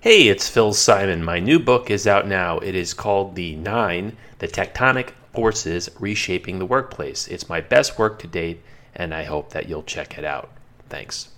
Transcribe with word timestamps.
Hey, 0.00 0.28
it's 0.28 0.48
Phil 0.48 0.72
Simon. 0.74 1.24
My 1.24 1.40
new 1.40 1.58
book 1.58 1.90
is 1.90 2.06
out 2.06 2.28
now. 2.28 2.60
It 2.60 2.76
is 2.76 2.94
called 2.94 3.34
The 3.34 3.56
Nine 3.56 4.16
The 4.38 4.46
Tectonic 4.46 5.10
Forces 5.34 5.90
Reshaping 5.98 6.60
the 6.60 6.66
Workplace. 6.66 7.26
It's 7.26 7.48
my 7.48 7.60
best 7.60 7.98
work 7.98 8.20
to 8.20 8.28
date, 8.28 8.62
and 8.94 9.12
I 9.12 9.24
hope 9.24 9.50
that 9.50 9.68
you'll 9.68 9.82
check 9.82 10.16
it 10.16 10.24
out. 10.24 10.50
Thanks. 10.88 11.30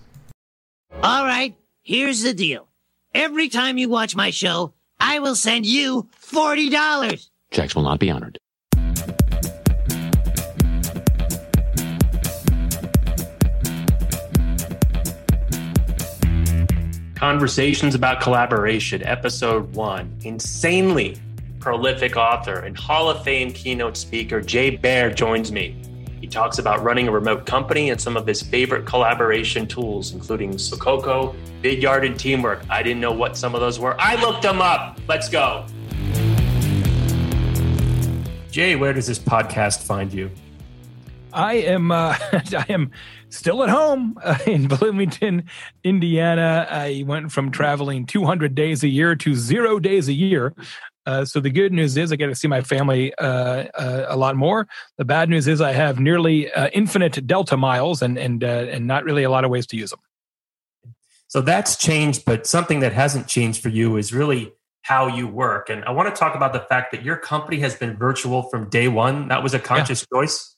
All 1.02 1.24
right, 1.24 1.56
here's 1.80 2.20
the 2.20 2.34
deal. 2.34 2.68
Every 3.14 3.48
time 3.48 3.78
you 3.78 3.88
watch 3.88 4.14
my 4.14 4.28
show, 4.28 4.74
I 5.00 5.20
will 5.20 5.36
send 5.36 5.64
you 5.64 6.10
$40. 6.22 7.30
Checks 7.50 7.74
will 7.74 7.84
not 7.84 7.98
be 7.98 8.10
honored. 8.10 8.36
Conversations 17.20 17.94
about 17.94 18.22
Collaboration, 18.22 19.06
Episode 19.06 19.74
1. 19.74 20.20
Insanely 20.24 21.18
prolific 21.58 22.16
author 22.16 22.60
and 22.60 22.74
Hall 22.74 23.10
of 23.10 23.22
Fame 23.22 23.52
keynote 23.52 23.98
speaker 23.98 24.40
Jay 24.40 24.70
Baer 24.70 25.10
joins 25.10 25.52
me. 25.52 25.76
He 26.22 26.26
talks 26.26 26.58
about 26.58 26.82
running 26.82 27.08
a 27.08 27.10
remote 27.10 27.44
company 27.44 27.90
and 27.90 28.00
some 28.00 28.16
of 28.16 28.26
his 28.26 28.40
favorite 28.40 28.86
collaboration 28.86 29.66
tools, 29.66 30.14
including 30.14 30.54
Sococo, 30.54 31.36
Vidyard, 31.62 32.06
and 32.06 32.18
Teamwork. 32.18 32.62
I 32.70 32.82
didn't 32.82 33.00
know 33.00 33.12
what 33.12 33.36
some 33.36 33.54
of 33.54 33.60
those 33.60 33.78
were. 33.78 34.00
I 34.00 34.18
looked 34.22 34.40
them 34.40 34.62
up. 34.62 34.98
Let's 35.06 35.28
go. 35.28 35.66
Jay, 38.50 38.76
where 38.76 38.94
does 38.94 39.06
this 39.06 39.18
podcast 39.18 39.82
find 39.82 40.10
you? 40.10 40.30
I 41.32 41.54
am 41.54 41.90
uh, 41.90 42.16
I 42.32 42.66
am 42.68 42.90
still 43.28 43.62
at 43.62 43.68
home 43.68 44.18
uh, 44.22 44.38
in 44.46 44.68
Bloomington, 44.68 45.44
Indiana. 45.84 46.66
I 46.70 47.04
went 47.06 47.32
from 47.32 47.50
traveling 47.50 48.06
200 48.06 48.54
days 48.54 48.82
a 48.82 48.88
year 48.88 49.14
to 49.16 49.34
zero 49.34 49.78
days 49.78 50.08
a 50.08 50.12
year. 50.12 50.54
Uh, 51.06 51.24
so 51.24 51.40
the 51.40 51.50
good 51.50 51.72
news 51.72 51.96
is 51.96 52.12
I 52.12 52.16
get 52.16 52.26
to 52.26 52.34
see 52.34 52.48
my 52.48 52.60
family 52.60 53.14
uh, 53.14 53.64
uh, 53.74 54.06
a 54.08 54.16
lot 54.16 54.36
more. 54.36 54.68
The 54.98 55.04
bad 55.04 55.28
news 55.28 55.48
is 55.48 55.60
I 55.60 55.72
have 55.72 55.98
nearly 55.98 56.52
uh, 56.52 56.68
infinite 56.72 57.26
Delta 57.26 57.56
miles 57.56 58.02
and 58.02 58.18
and 58.18 58.42
and 58.42 58.86
not 58.86 59.04
really 59.04 59.22
a 59.22 59.30
lot 59.30 59.44
of 59.44 59.50
ways 59.50 59.66
to 59.68 59.76
use 59.76 59.90
them. 59.90 60.00
So 61.28 61.40
that's 61.40 61.76
changed, 61.76 62.24
but 62.24 62.46
something 62.46 62.80
that 62.80 62.92
hasn't 62.92 63.28
changed 63.28 63.62
for 63.62 63.68
you 63.68 63.96
is 63.96 64.12
really 64.12 64.52
how 64.82 65.06
you 65.06 65.28
work. 65.28 65.70
And 65.70 65.84
I 65.84 65.92
want 65.92 66.12
to 66.12 66.18
talk 66.18 66.34
about 66.34 66.52
the 66.52 66.60
fact 66.60 66.90
that 66.92 67.04
your 67.04 67.16
company 67.16 67.60
has 67.60 67.74
been 67.76 67.96
virtual 67.96 68.42
from 68.44 68.68
day 68.68 68.88
one. 68.88 69.28
That 69.28 69.42
was 69.42 69.54
a 69.54 69.60
conscious 69.60 70.06
yeah. 70.10 70.18
choice. 70.18 70.56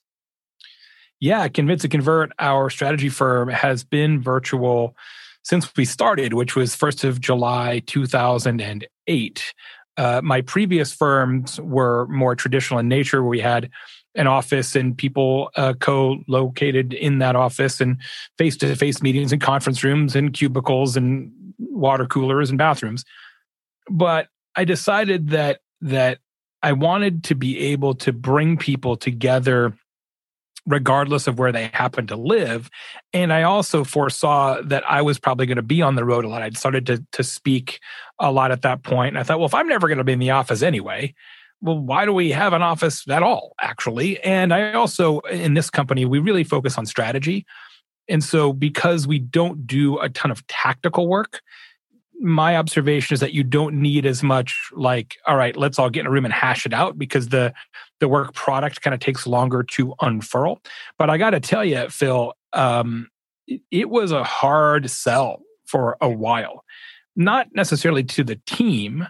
Yeah, 1.22 1.46
Convince 1.46 1.86
& 1.86 1.88
Convert, 1.88 2.32
our 2.40 2.68
strategy 2.68 3.08
firm, 3.08 3.48
has 3.48 3.84
been 3.84 4.20
virtual 4.20 4.96
since 5.44 5.70
we 5.76 5.84
started, 5.84 6.34
which 6.34 6.56
was 6.56 6.74
1st 6.74 7.04
of 7.04 7.20
July 7.20 7.80
2008. 7.86 9.54
Uh, 9.96 10.20
my 10.24 10.40
previous 10.40 10.92
firms 10.92 11.60
were 11.60 12.08
more 12.08 12.34
traditional 12.34 12.80
in 12.80 12.88
nature, 12.88 13.22
we 13.22 13.38
had 13.38 13.70
an 14.16 14.26
office 14.26 14.74
and 14.74 14.98
people 14.98 15.52
uh, 15.54 15.74
co-located 15.74 16.92
in 16.92 17.20
that 17.20 17.36
office 17.36 17.80
and 17.80 17.98
face-to-face 18.36 19.00
meetings 19.00 19.30
and 19.30 19.40
conference 19.40 19.84
rooms 19.84 20.16
and 20.16 20.32
cubicles 20.32 20.96
and 20.96 21.30
water 21.60 22.04
coolers 22.04 22.50
and 22.50 22.58
bathrooms 22.58 23.04
but 23.88 24.28
i 24.56 24.64
decided 24.64 25.30
that 25.30 25.60
that 25.80 26.18
i 26.62 26.72
wanted 26.72 27.24
to 27.24 27.34
be 27.34 27.58
able 27.58 27.94
to 27.94 28.12
bring 28.12 28.58
people 28.58 28.96
together 28.96 29.72
regardless 30.66 31.26
of 31.26 31.38
where 31.38 31.52
they 31.52 31.66
happen 31.72 32.06
to 32.06 32.16
live. 32.16 32.70
And 33.12 33.32
I 33.32 33.42
also 33.42 33.84
foresaw 33.84 34.60
that 34.62 34.88
I 34.88 35.02
was 35.02 35.18
probably 35.18 35.46
going 35.46 35.56
to 35.56 35.62
be 35.62 35.82
on 35.82 35.96
the 35.96 36.04
road 36.04 36.24
a 36.24 36.28
lot. 36.28 36.42
I'd 36.42 36.56
started 36.56 36.86
to, 36.86 37.04
to 37.12 37.24
speak 37.24 37.80
a 38.18 38.30
lot 38.30 38.52
at 38.52 38.62
that 38.62 38.82
point. 38.82 39.08
And 39.08 39.18
I 39.18 39.22
thought, 39.22 39.38
well, 39.38 39.46
if 39.46 39.54
I'm 39.54 39.68
never 39.68 39.88
going 39.88 39.98
to 39.98 40.04
be 40.04 40.12
in 40.12 40.20
the 40.20 40.30
office 40.30 40.62
anyway, 40.62 41.14
well, 41.60 41.78
why 41.78 42.04
do 42.04 42.12
we 42.12 42.30
have 42.30 42.52
an 42.52 42.62
office 42.62 43.08
at 43.08 43.22
all, 43.22 43.54
actually? 43.60 44.20
And 44.20 44.52
I 44.52 44.72
also, 44.72 45.20
in 45.20 45.54
this 45.54 45.70
company, 45.70 46.04
we 46.04 46.18
really 46.18 46.44
focus 46.44 46.76
on 46.76 46.86
strategy. 46.86 47.46
And 48.08 48.22
so, 48.22 48.52
because 48.52 49.06
we 49.06 49.20
don't 49.20 49.66
do 49.66 49.98
a 49.98 50.08
ton 50.08 50.32
of 50.32 50.44
tactical 50.48 51.06
work, 51.06 51.40
my 52.22 52.56
observation 52.56 53.14
is 53.14 53.20
that 53.20 53.34
you 53.34 53.42
don't 53.42 53.74
need 53.74 54.06
as 54.06 54.22
much 54.22 54.70
like 54.72 55.16
all 55.26 55.36
right 55.36 55.56
let's 55.56 55.78
all 55.78 55.90
get 55.90 56.00
in 56.00 56.06
a 56.06 56.10
room 56.10 56.24
and 56.24 56.32
hash 56.32 56.64
it 56.64 56.72
out 56.72 56.96
because 56.96 57.28
the 57.28 57.52
the 57.98 58.08
work 58.08 58.32
product 58.34 58.80
kind 58.80 58.94
of 58.94 59.00
takes 59.00 59.26
longer 59.26 59.62
to 59.62 59.94
unfurl. 60.00 60.60
But 60.98 61.10
i 61.10 61.18
got 61.18 61.30
to 61.30 61.40
tell 61.40 61.64
you 61.64 61.88
phil 61.90 62.34
um, 62.52 63.08
it 63.70 63.90
was 63.90 64.12
a 64.12 64.24
hard 64.24 64.88
sell 64.90 65.42
for 65.66 65.96
a 66.00 66.08
while. 66.08 66.64
Not 67.16 67.48
necessarily 67.54 68.04
to 68.04 68.24
the 68.24 68.36
team 68.46 69.06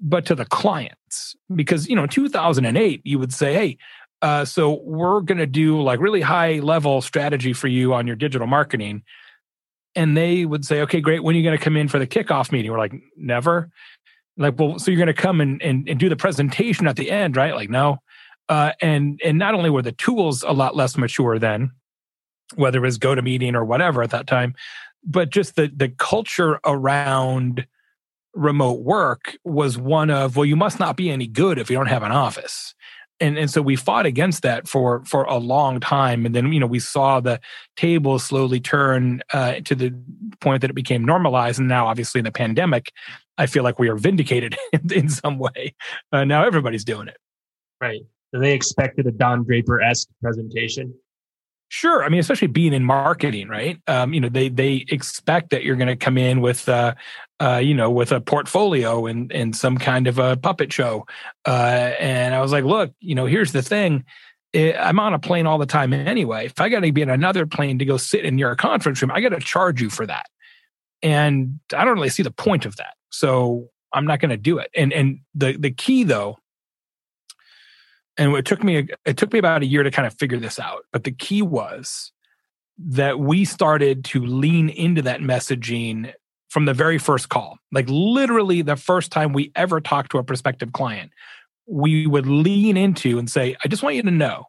but 0.00 0.26
to 0.26 0.34
the 0.34 0.44
clients. 0.44 1.34
Because 1.54 1.88
you 1.88 1.96
know 1.96 2.06
2008 2.06 3.00
you 3.04 3.18
would 3.18 3.32
say 3.32 3.54
hey 3.54 3.78
uh, 4.22 4.44
so 4.44 4.80
we're 4.84 5.20
going 5.20 5.38
to 5.38 5.46
do 5.46 5.82
like 5.82 6.00
really 6.00 6.22
high 6.22 6.58
level 6.60 7.02
strategy 7.02 7.52
for 7.52 7.68
you 7.68 7.92
on 7.92 8.06
your 8.06 8.16
digital 8.16 8.46
marketing 8.46 9.02
and 9.94 10.16
they 10.16 10.44
would 10.44 10.64
say, 10.64 10.80
okay, 10.82 11.00
great. 11.00 11.22
When 11.22 11.34
are 11.34 11.38
you 11.38 11.44
going 11.44 11.56
to 11.56 11.62
come 11.62 11.76
in 11.76 11.88
for 11.88 11.98
the 11.98 12.06
kickoff 12.06 12.52
meeting? 12.52 12.70
We're 12.70 12.78
like, 12.78 12.94
never. 13.16 13.70
Like, 14.36 14.58
well, 14.58 14.78
so 14.78 14.90
you're 14.90 14.98
going 14.98 15.14
to 15.14 15.14
come 15.14 15.40
and, 15.40 15.62
and, 15.62 15.88
and 15.88 15.98
do 15.98 16.08
the 16.08 16.16
presentation 16.16 16.86
at 16.88 16.96
the 16.96 17.10
end, 17.10 17.36
right? 17.36 17.54
Like, 17.54 17.70
no. 17.70 17.98
Uh, 18.48 18.72
and 18.82 19.20
and 19.24 19.38
not 19.38 19.54
only 19.54 19.70
were 19.70 19.80
the 19.80 19.92
tools 19.92 20.42
a 20.42 20.52
lot 20.52 20.76
less 20.76 20.98
mature 20.98 21.38
then, 21.38 21.70
whether 22.56 22.78
it 22.78 22.82
was 22.82 22.98
GoToMeeting 22.98 23.54
or 23.54 23.64
whatever 23.64 24.02
at 24.02 24.10
that 24.10 24.26
time, 24.26 24.54
but 25.02 25.30
just 25.30 25.56
the 25.56 25.72
the 25.74 25.88
culture 25.88 26.60
around 26.66 27.66
remote 28.34 28.80
work 28.80 29.38
was 29.44 29.78
one 29.78 30.10
of 30.10 30.36
well, 30.36 30.44
you 30.44 30.56
must 30.56 30.78
not 30.78 30.94
be 30.94 31.10
any 31.10 31.26
good 31.26 31.58
if 31.58 31.70
you 31.70 31.76
don't 31.76 31.86
have 31.86 32.02
an 32.02 32.12
office 32.12 32.74
and 33.20 33.38
and 33.38 33.50
so 33.50 33.62
we 33.62 33.76
fought 33.76 34.06
against 34.06 34.42
that 34.42 34.68
for 34.68 35.04
for 35.04 35.24
a 35.24 35.36
long 35.36 35.80
time. 35.80 36.26
And 36.26 36.34
then 36.34 36.52
you 36.52 36.60
know 36.60 36.66
we 36.66 36.80
saw 36.80 37.20
the 37.20 37.40
table 37.76 38.18
slowly 38.18 38.60
turn 38.60 39.22
uh, 39.32 39.60
to 39.64 39.74
the 39.74 39.94
point 40.40 40.60
that 40.62 40.70
it 40.70 40.74
became 40.74 41.04
normalized. 41.04 41.58
And 41.58 41.68
now 41.68 41.86
obviously 41.86 42.18
in 42.18 42.24
the 42.24 42.32
pandemic 42.32 42.92
i 43.38 43.46
feel 43.46 43.64
like 43.64 43.78
we 43.78 43.88
are 43.88 43.96
vindicated 43.96 44.56
in, 44.72 44.92
in 44.92 45.08
some 45.08 45.38
way. 45.38 45.74
Uh, 46.12 46.24
now 46.24 46.44
everybody's 46.44 46.84
doing 46.84 47.08
it. 47.08 47.16
Right. 47.80 48.02
So 48.32 48.40
they 48.40 48.52
expected 48.52 49.06
a 49.06 49.12
don 49.12 49.44
draper-esque 49.44 50.08
presentation. 50.22 50.94
Sure. 51.68 52.04
I 52.04 52.08
mean, 52.08 52.20
especially 52.20 52.48
being 52.48 52.72
in 52.72 52.84
marketing, 52.84 53.48
right? 53.48 53.80
Um, 53.86 54.14
you 54.14 54.20
know, 54.20 54.28
they 54.28 54.48
they 54.48 54.84
expect 54.88 55.50
that 55.50 55.64
you're 55.64 55.76
going 55.76 55.88
to 55.88 55.96
come 55.96 56.18
in 56.18 56.40
with, 56.40 56.68
uh, 56.68 56.94
uh, 57.40 57.60
you 57.62 57.74
know, 57.74 57.90
with 57.90 58.12
a 58.12 58.20
portfolio 58.20 59.06
and 59.06 59.32
and 59.32 59.56
some 59.56 59.78
kind 59.78 60.06
of 60.06 60.18
a 60.18 60.36
puppet 60.36 60.72
show. 60.72 61.06
Uh, 61.46 61.92
and 61.98 62.34
I 62.34 62.40
was 62.40 62.52
like, 62.52 62.64
look, 62.64 62.92
you 63.00 63.14
know, 63.14 63.26
here's 63.26 63.52
the 63.52 63.62
thing. 63.62 64.04
I'm 64.54 65.00
on 65.00 65.14
a 65.14 65.18
plane 65.18 65.46
all 65.46 65.58
the 65.58 65.66
time 65.66 65.92
anyway. 65.92 66.46
If 66.46 66.60
I 66.60 66.68
got 66.68 66.80
to 66.80 66.92
be 66.92 67.02
in 67.02 67.10
another 67.10 67.44
plane 67.44 67.80
to 67.80 67.84
go 67.84 67.96
sit 67.96 68.24
in 68.24 68.38
your 68.38 68.54
conference 68.54 69.02
room, 69.02 69.10
I 69.10 69.20
got 69.20 69.30
to 69.30 69.40
charge 69.40 69.82
you 69.82 69.90
for 69.90 70.06
that. 70.06 70.26
And 71.02 71.58
I 71.76 71.84
don't 71.84 71.94
really 71.94 72.08
see 72.08 72.22
the 72.22 72.30
point 72.30 72.64
of 72.64 72.76
that. 72.76 72.94
So 73.10 73.70
I'm 73.92 74.06
not 74.06 74.20
going 74.20 74.30
to 74.30 74.36
do 74.36 74.58
it. 74.58 74.70
And 74.76 74.92
and 74.92 75.20
the 75.34 75.56
the 75.56 75.72
key 75.72 76.04
though 76.04 76.38
and 78.16 78.34
it 78.34 78.44
took 78.44 78.62
me 78.62 78.88
it 79.04 79.16
took 79.16 79.32
me 79.32 79.38
about 79.38 79.62
a 79.62 79.66
year 79.66 79.82
to 79.82 79.90
kind 79.90 80.06
of 80.06 80.14
figure 80.14 80.38
this 80.38 80.58
out 80.58 80.84
but 80.92 81.04
the 81.04 81.12
key 81.12 81.42
was 81.42 82.12
that 82.78 83.20
we 83.20 83.44
started 83.44 84.04
to 84.04 84.24
lean 84.24 84.68
into 84.68 85.02
that 85.02 85.20
messaging 85.20 86.12
from 86.54 86.64
the 86.64 86.72
very 86.72 86.98
first 86.98 87.28
call 87.28 87.58
like 87.72 87.86
literally 87.88 88.62
the 88.62 88.76
first 88.76 89.12
time 89.12 89.32
we 89.32 89.52
ever 89.54 89.80
talked 89.80 90.10
to 90.10 90.18
a 90.18 90.24
prospective 90.24 90.72
client 90.72 91.10
we 91.66 92.06
would 92.06 92.26
lean 92.26 92.76
into 92.76 93.18
and 93.18 93.28
say 93.28 93.54
i 93.64 93.68
just 93.68 93.82
want 93.82 93.96
you 93.96 94.02
to 94.02 94.10
know 94.10 94.44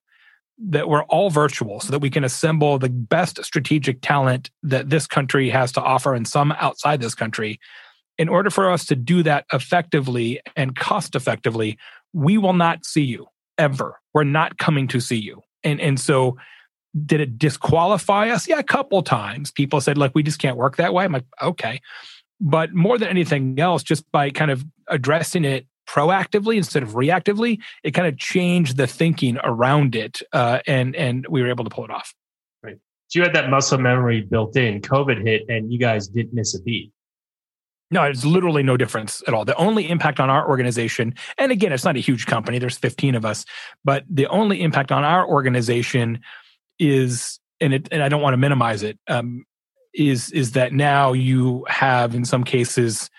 that 0.57 0.87
we're 0.87 1.03
all 1.03 1.29
virtual 1.29 1.81
so 1.81 1.91
that 1.91 1.99
we 1.99 2.09
can 2.09 2.23
assemble 2.23 2.79
the 2.79 2.87
best 2.87 3.43
strategic 3.43 3.99
talent 4.01 4.49
that 4.63 4.89
this 4.89 5.05
country 5.05 5.49
has 5.49 5.73
to 5.73 5.81
offer 5.81 6.13
and 6.13 6.27
some 6.27 6.53
outside 6.53 7.01
this 7.01 7.15
country 7.15 7.59
in 8.17 8.29
order 8.29 8.49
for 8.49 8.71
us 8.71 8.85
to 8.85 8.95
do 8.95 9.21
that 9.21 9.45
effectively 9.51 10.39
and 10.55 10.77
cost 10.77 11.13
effectively 11.15 11.77
we 12.13 12.37
will 12.37 12.53
not 12.53 12.85
see 12.85 13.01
you 13.01 13.27
ever. 13.57 13.99
We're 14.13 14.23
not 14.23 14.57
coming 14.57 14.87
to 14.89 14.99
see 14.99 15.17
you. 15.17 15.41
And 15.63 15.79
and 15.81 15.99
so 15.99 16.37
did 17.05 17.19
it 17.19 17.37
disqualify 17.37 18.29
us? 18.29 18.47
Yeah, 18.47 18.59
a 18.59 18.63
couple 18.63 19.01
times. 19.03 19.51
People 19.51 19.81
said, 19.81 19.97
look, 19.97 20.13
we 20.15 20.23
just 20.23 20.39
can't 20.39 20.57
work 20.57 20.77
that 20.77 20.93
way. 20.93 21.03
I'm 21.03 21.11
like, 21.11 21.25
okay. 21.41 21.81
But 22.39 22.73
more 22.73 22.97
than 22.97 23.09
anything 23.09 23.59
else, 23.59 23.83
just 23.83 24.09
by 24.11 24.29
kind 24.29 24.51
of 24.51 24.63
addressing 24.87 25.45
it 25.45 25.65
proactively 25.87 26.57
instead 26.57 26.83
of 26.83 26.89
reactively, 26.89 27.59
it 27.83 27.91
kind 27.91 28.07
of 28.07 28.17
changed 28.17 28.77
the 28.77 28.87
thinking 28.87 29.37
around 29.43 29.95
it. 29.95 30.21
Uh, 30.31 30.59
and 30.67 30.95
and 30.95 31.25
we 31.29 31.41
were 31.41 31.49
able 31.49 31.63
to 31.63 31.69
pull 31.69 31.85
it 31.85 31.91
off. 31.91 32.13
Right. 32.63 32.77
So 33.07 33.19
you 33.19 33.23
had 33.23 33.33
that 33.35 33.49
muscle 33.49 33.77
memory 33.77 34.21
built 34.21 34.55
in. 34.57 34.81
COVID 34.81 35.25
hit 35.25 35.43
and 35.49 35.71
you 35.71 35.79
guys 35.79 36.07
didn't 36.07 36.33
miss 36.33 36.55
a 36.55 36.61
beat. 36.61 36.91
No, 37.91 38.03
it's 38.03 38.25
literally 38.25 38.63
no 38.63 38.77
difference 38.77 39.21
at 39.27 39.33
all. 39.33 39.45
The 39.45 39.55
only 39.55 39.89
impact 39.89 40.19
on 40.19 40.29
our 40.29 40.49
organization, 40.49 41.13
and 41.37 41.51
again, 41.51 41.71
it's 41.71 41.85
not 41.85 41.95
a 41.95 41.99
huge 41.99 42.25
company, 42.25 42.57
there's 42.57 42.77
15 42.77 43.13
of 43.13 43.25
us, 43.25 43.45
but 43.83 44.03
the 44.09 44.25
only 44.27 44.63
impact 44.63 44.91
on 44.91 45.03
our 45.03 45.25
organization 45.25 46.19
is, 46.79 47.39
and 47.59 47.73
it, 47.73 47.87
and 47.91 48.03
I 48.03 48.09
don't 48.09 48.21
want 48.21 48.33
to 48.33 48.37
minimize 48.37 48.83
it, 48.83 48.99
um, 49.07 49.45
is 49.93 50.29
is 50.31 50.51
that 50.51 50.73
now 50.73 51.13
you 51.13 51.65
have 51.69 52.15
in 52.15 52.25
some 52.25 52.43
cases 52.43 53.09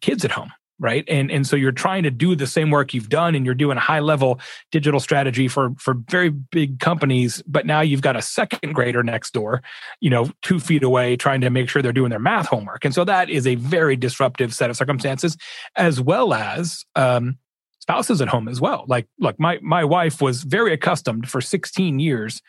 kids 0.00 0.24
at 0.24 0.30
home 0.30 0.50
right? 0.80 1.04
And 1.08 1.30
and 1.30 1.46
so 1.46 1.54
you're 1.54 1.72
trying 1.72 2.02
to 2.04 2.10
do 2.10 2.34
the 2.34 2.46
same 2.46 2.70
work 2.70 2.94
you've 2.94 3.10
done 3.10 3.34
and 3.34 3.44
you're 3.44 3.54
doing 3.54 3.76
a 3.76 3.80
high 3.80 4.00
level 4.00 4.40
digital 4.72 4.98
strategy 4.98 5.46
for 5.46 5.74
for 5.78 5.94
very 6.08 6.30
big 6.30 6.80
companies 6.80 7.42
but 7.46 7.66
now 7.66 7.82
you've 7.82 8.00
got 8.00 8.16
a 8.16 8.22
second 8.22 8.72
grader 8.72 9.02
next 9.02 9.32
door 9.32 9.62
you 10.00 10.10
know 10.10 10.30
2 10.42 10.58
feet 10.58 10.82
away 10.82 11.16
trying 11.16 11.42
to 11.42 11.50
make 11.50 11.68
sure 11.68 11.82
they're 11.82 11.92
doing 11.92 12.10
their 12.10 12.18
math 12.18 12.46
homework. 12.46 12.84
And 12.84 12.94
so 12.94 13.04
that 13.04 13.28
is 13.28 13.46
a 13.46 13.54
very 13.56 13.94
disruptive 13.94 14.54
set 14.54 14.70
of 14.70 14.76
circumstances 14.76 15.36
as 15.76 16.00
well 16.00 16.32
as 16.32 16.84
um, 16.96 17.38
spouses 17.80 18.20
at 18.20 18.28
home 18.28 18.48
as 18.48 18.60
well. 18.60 18.84
Like, 18.86 19.08
look, 19.18 19.38
my 19.38 19.58
my 19.62 19.84
wife 19.84 20.20
was 20.20 20.42
very 20.42 20.72
accustomed 20.72 21.28
for 21.28 21.40
16 21.40 21.98
years 21.98 22.40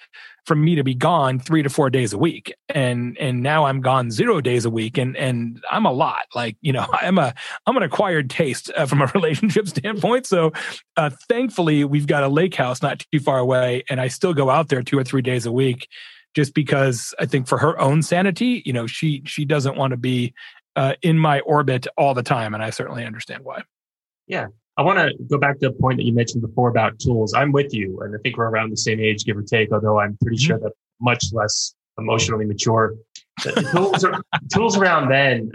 for 0.46 0.56
me 0.56 0.76
to 0.76 0.84
be 0.84 0.96
gone 0.96 1.40
three 1.40 1.62
to 1.62 1.70
four 1.70 1.90
days 1.90 2.14
a 2.14 2.18
week, 2.18 2.54
and 2.70 3.18
and 3.20 3.44
now 3.44 3.66
I'm 3.66 3.82
gone 3.82 4.12
zero 4.12 4.42
days 4.42 4.66
a 4.66 4.70
week, 4.70 4.98
and 4.98 5.16
and 5.16 5.64
I'm 5.70 5.86
a 5.86 5.92
lot. 5.92 6.26
Like, 6.36 6.58
you 6.62 6.74
know, 6.74 6.86
I'm 6.94 7.18
a 7.18 7.34
I'm 7.66 7.78
an 7.78 7.84
acquired 7.84 8.30
taste 8.30 8.72
uh, 8.76 8.86
from 8.86 9.02
a 9.02 9.06
relationship 9.16 9.68
standpoint. 9.68 10.26
So, 10.26 10.52
uh, 10.98 11.12
thankfully, 11.30 11.84
we've 11.84 12.08
got 12.08 12.24
a 12.24 12.28
lake 12.28 12.56
house 12.56 12.82
not 12.82 13.06
too 13.12 13.20
far 13.20 13.40
away, 13.40 13.84
and 13.90 14.02
I 14.02 14.08
still 14.08 14.34
go 14.34 14.50
out 14.50 14.70
there 14.70 14.82
two 14.82 14.98
or 14.98 15.04
three 15.04 15.22
days 15.22 15.46
a 15.46 15.52
week, 15.52 15.88
just 16.34 16.54
because 16.54 17.14
I 17.20 17.26
think 17.26 17.48
for 17.48 17.58
her 17.58 17.80
own 17.80 18.02
sanity, 18.02 18.64
you 18.66 18.74
know, 18.74 18.88
she 18.88 19.24
she 19.26 19.46
doesn't 19.46 19.78
want 19.78 19.92
to 19.92 19.98
be 19.98 20.34
uh, 20.76 20.96
in 21.02 21.20
my 21.20 21.42
orbit 21.42 21.88
all 21.98 22.14
the 22.14 22.24
time, 22.24 22.54
and 22.54 22.64
I 22.64 22.72
certainly 22.72 23.06
understand 23.06 23.44
why. 23.44 23.64
Yeah, 24.28 24.48
I 24.82 24.84
want 24.84 24.98
to 24.98 25.14
go 25.26 25.38
back 25.38 25.60
to 25.60 25.70
the 25.70 25.74
point 25.74 25.98
that 25.98 26.06
you 26.06 26.12
mentioned 26.12 26.42
before 26.42 26.68
about 26.68 26.98
tools. 26.98 27.36
I'm 27.36 27.52
with 27.52 27.72
you, 27.72 28.00
and 28.02 28.16
I 28.16 28.18
think 28.24 28.36
we're 28.36 28.50
around 28.50 28.72
the 28.72 28.78
same 28.78 29.00
age, 29.00 29.26
give 29.26 29.38
or 29.38 29.44
take. 29.44 29.72
Although 29.72 30.00
I'm 30.00 30.18
pretty 30.24 30.38
mm-hmm. 30.38 30.48
sure 30.48 30.58
that 30.58 30.72
much 31.00 31.26
less 31.34 31.76
emotionally 32.00 32.46
mature. 32.46 32.96
tools, 33.72 34.04
are, 34.04 34.24
tools 34.52 34.80
around 34.80 35.10
then 35.10 35.52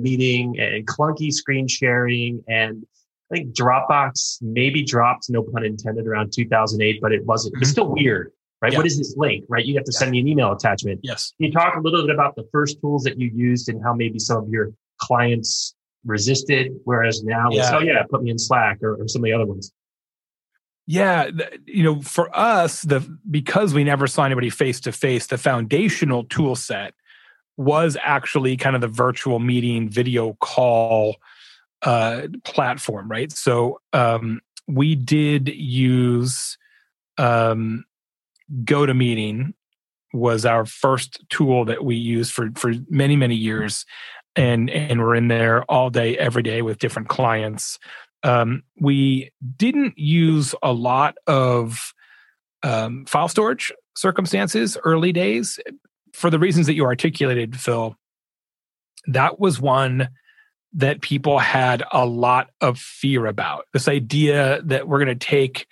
meeting 0.00 0.58
and 0.58 0.86
clunky 0.86 1.30
screen 1.30 1.68
sharing, 1.68 2.42
and 2.48 2.82
I 3.30 3.36
think 3.36 3.54
Dropbox 3.54 4.38
maybe 4.40 4.82
dropped, 4.82 5.28
no 5.28 5.42
pun 5.42 5.62
intended, 5.62 6.06
around 6.06 6.32
2008, 6.32 7.02
but 7.02 7.12
it 7.12 7.26
wasn't. 7.26 7.56
Mm-hmm. 7.56 7.62
It's 7.62 7.72
still 7.72 7.92
weird, 7.92 8.32
right? 8.62 8.72
Yeah. 8.72 8.78
What 8.78 8.86
is 8.86 8.96
this 8.96 9.14
link, 9.18 9.44
right? 9.50 9.66
You 9.66 9.74
have 9.74 9.84
to 9.84 9.92
yeah. 9.92 9.98
send 9.98 10.12
me 10.12 10.20
an 10.20 10.28
email 10.28 10.52
attachment. 10.52 11.00
Yes. 11.02 11.34
Can 11.36 11.48
you 11.48 11.52
talk 11.52 11.76
a 11.76 11.80
little 11.80 12.06
bit 12.06 12.14
about 12.14 12.36
the 12.36 12.48
first 12.52 12.80
tools 12.80 13.02
that 13.02 13.20
you 13.20 13.30
used 13.34 13.68
and 13.68 13.82
how 13.84 13.92
maybe 13.92 14.18
some 14.18 14.38
of 14.38 14.48
your 14.48 14.72
clients 14.98 15.75
resisted. 16.06 16.72
Whereas 16.84 17.22
now 17.22 17.48
yeah. 17.50 17.60
it's, 17.60 17.70
oh 17.70 17.80
yeah, 17.80 18.02
put 18.08 18.22
me 18.22 18.30
in 18.30 18.38
Slack 18.38 18.82
or, 18.82 18.94
or 18.94 19.08
some 19.08 19.20
of 19.20 19.24
the 19.24 19.32
other 19.32 19.46
ones. 19.46 19.72
Yeah, 20.88 21.30
you 21.66 21.82
know, 21.82 22.00
for 22.00 22.34
us, 22.36 22.82
the 22.82 23.00
because 23.28 23.74
we 23.74 23.82
never 23.82 24.06
saw 24.06 24.24
anybody 24.24 24.50
face 24.50 24.78
to 24.80 24.92
face, 24.92 25.26
the 25.26 25.36
foundational 25.36 26.24
tool 26.24 26.54
set 26.54 26.94
was 27.56 27.96
actually 28.00 28.56
kind 28.56 28.76
of 28.76 28.82
the 28.82 28.88
virtual 28.88 29.40
meeting 29.40 29.88
video 29.88 30.34
call 30.34 31.16
uh, 31.82 32.28
platform, 32.44 33.10
right? 33.10 33.32
So 33.32 33.80
um, 33.92 34.40
we 34.68 34.94
did 34.94 35.48
use 35.48 36.56
um, 37.18 37.84
GoToMeeting 38.64 39.54
was 40.12 40.46
our 40.46 40.66
first 40.66 41.24
tool 41.28 41.64
that 41.64 41.84
we 41.84 41.96
used 41.96 42.32
for 42.32 42.50
for 42.54 42.72
many 42.88 43.16
many 43.16 43.34
years 43.34 43.84
and 44.36 44.70
and 44.70 45.00
we're 45.00 45.14
in 45.14 45.28
there 45.28 45.64
all 45.64 45.90
day 45.90 46.16
every 46.18 46.42
day 46.42 46.62
with 46.62 46.78
different 46.78 47.08
clients. 47.08 47.78
Um, 48.22 48.62
we 48.78 49.30
didn't 49.56 49.98
use 49.98 50.54
a 50.62 50.72
lot 50.72 51.16
of 51.26 51.92
um, 52.62 53.06
file 53.06 53.28
storage 53.28 53.72
circumstances 53.96 54.76
early 54.84 55.12
days 55.12 55.58
for 56.12 56.30
the 56.30 56.38
reasons 56.38 56.66
that 56.66 56.74
you 56.74 56.84
articulated 56.84 57.58
phil. 57.58 57.96
That 59.06 59.38
was 59.38 59.60
one 59.60 60.08
that 60.72 61.00
people 61.00 61.38
had 61.38 61.82
a 61.92 62.04
lot 62.04 62.50
of 62.60 62.78
fear 62.78 63.26
about. 63.26 63.66
This 63.72 63.88
idea 63.88 64.60
that 64.62 64.88
we're 64.88 64.98
going 64.98 65.18
to 65.18 65.26
take 65.26 65.66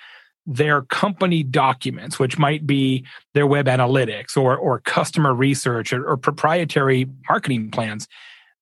their 0.46 0.82
company 0.82 1.42
documents, 1.42 2.18
which 2.18 2.38
might 2.38 2.66
be 2.66 3.04
their 3.32 3.46
web 3.46 3.66
analytics 3.66 4.36
or, 4.36 4.56
or 4.56 4.80
customer 4.80 5.34
research 5.34 5.92
or, 5.92 6.06
or 6.06 6.16
proprietary 6.16 7.06
marketing 7.28 7.70
plans, 7.70 8.06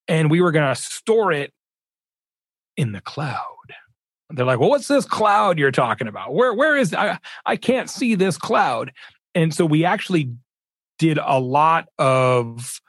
and 0.08 0.31
we 0.31 0.40
were 0.40 0.52
going 0.52 0.75
to 0.75 0.81
store 0.81 1.32
it 1.32 1.52
in 2.76 2.93
the 2.93 3.00
cloud. 3.00 3.38
They're 4.31 4.46
like, 4.46 4.60
"Well, 4.60 4.70
what's 4.70 4.88
this 4.88 5.04
cloud 5.04 5.58
you're 5.58 5.70
talking 5.70 6.08
about? 6.08 6.34
Where 6.34 6.54
where 6.54 6.76
is 6.76 6.94
I 6.94 7.19
I 7.44 7.56
can't 7.56 7.90
see 7.90 8.14
this 8.14 8.38
cloud." 8.38 8.93
And 9.34 9.54
so 9.54 9.66
we 9.66 9.84
actually 9.84 10.32
did 10.99 11.19
a 11.19 11.38
lot 11.38 11.88
of 11.99 12.81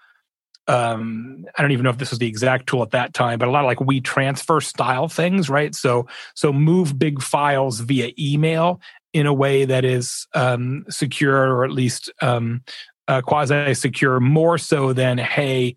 um 0.68 1.44
i 1.58 1.62
don't 1.62 1.72
even 1.72 1.84
know 1.84 1.90
if 1.90 1.98
this 1.98 2.12
was 2.12 2.20
the 2.20 2.28
exact 2.28 2.68
tool 2.68 2.82
at 2.82 2.92
that 2.92 3.14
time 3.14 3.38
but 3.38 3.50
a 3.50 3.52
lot 3.52 3.62
of 3.62 3.66
like 3.66 3.80
WeTransfer 3.80 4.64
style 4.64 5.10
things 5.10 5.50
right 5.50 5.76
so 5.76 6.08
so 6.36 6.54
move 6.54 6.98
big 6.98 7.22
files 7.22 7.82
via 7.82 8.12
email 8.18 8.80
in 9.12 9.26
a 9.26 9.34
way 9.34 9.66
that 9.66 9.84
is 9.84 10.26
um 10.36 10.86
secure 10.90 11.54
or 11.54 11.66
at 11.66 11.72
least 11.72 12.10
um 12.22 12.62
uh, 13.10 13.22
quasi 13.22 13.74
secure 13.74 14.22
more 14.22 14.58
so 14.58 14.94
than 14.94 15.18
hey 15.18 15.76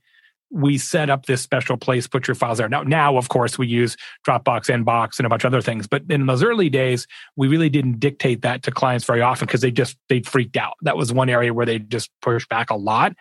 we 0.50 0.78
set 0.78 1.10
up 1.10 1.26
this 1.26 1.42
special 1.42 1.76
place, 1.76 2.06
put 2.06 2.28
your 2.28 2.34
files 2.34 2.58
there. 2.58 2.68
Now, 2.68 2.82
now, 2.82 3.16
of 3.16 3.28
course, 3.28 3.58
we 3.58 3.66
use 3.66 3.96
Dropbox, 4.26 4.70
Inbox, 4.70 5.18
and 5.18 5.26
a 5.26 5.28
bunch 5.28 5.44
of 5.44 5.52
other 5.52 5.62
things. 5.62 5.86
But 5.86 6.02
in 6.08 6.26
those 6.26 6.42
early 6.42 6.70
days, 6.70 7.06
we 7.36 7.48
really 7.48 7.68
didn't 7.68 7.98
dictate 7.98 8.42
that 8.42 8.62
to 8.64 8.70
clients 8.70 9.04
very 9.04 9.20
often 9.20 9.46
because 9.46 9.60
they 9.60 9.70
just 9.70 9.96
they 10.08 10.20
freaked 10.20 10.56
out. 10.56 10.74
That 10.82 10.96
was 10.96 11.12
one 11.12 11.28
area 11.28 11.52
where 11.52 11.66
they 11.66 11.78
just 11.78 12.10
pushed 12.22 12.48
back 12.48 12.70
a 12.70 12.76
lot, 12.76 13.14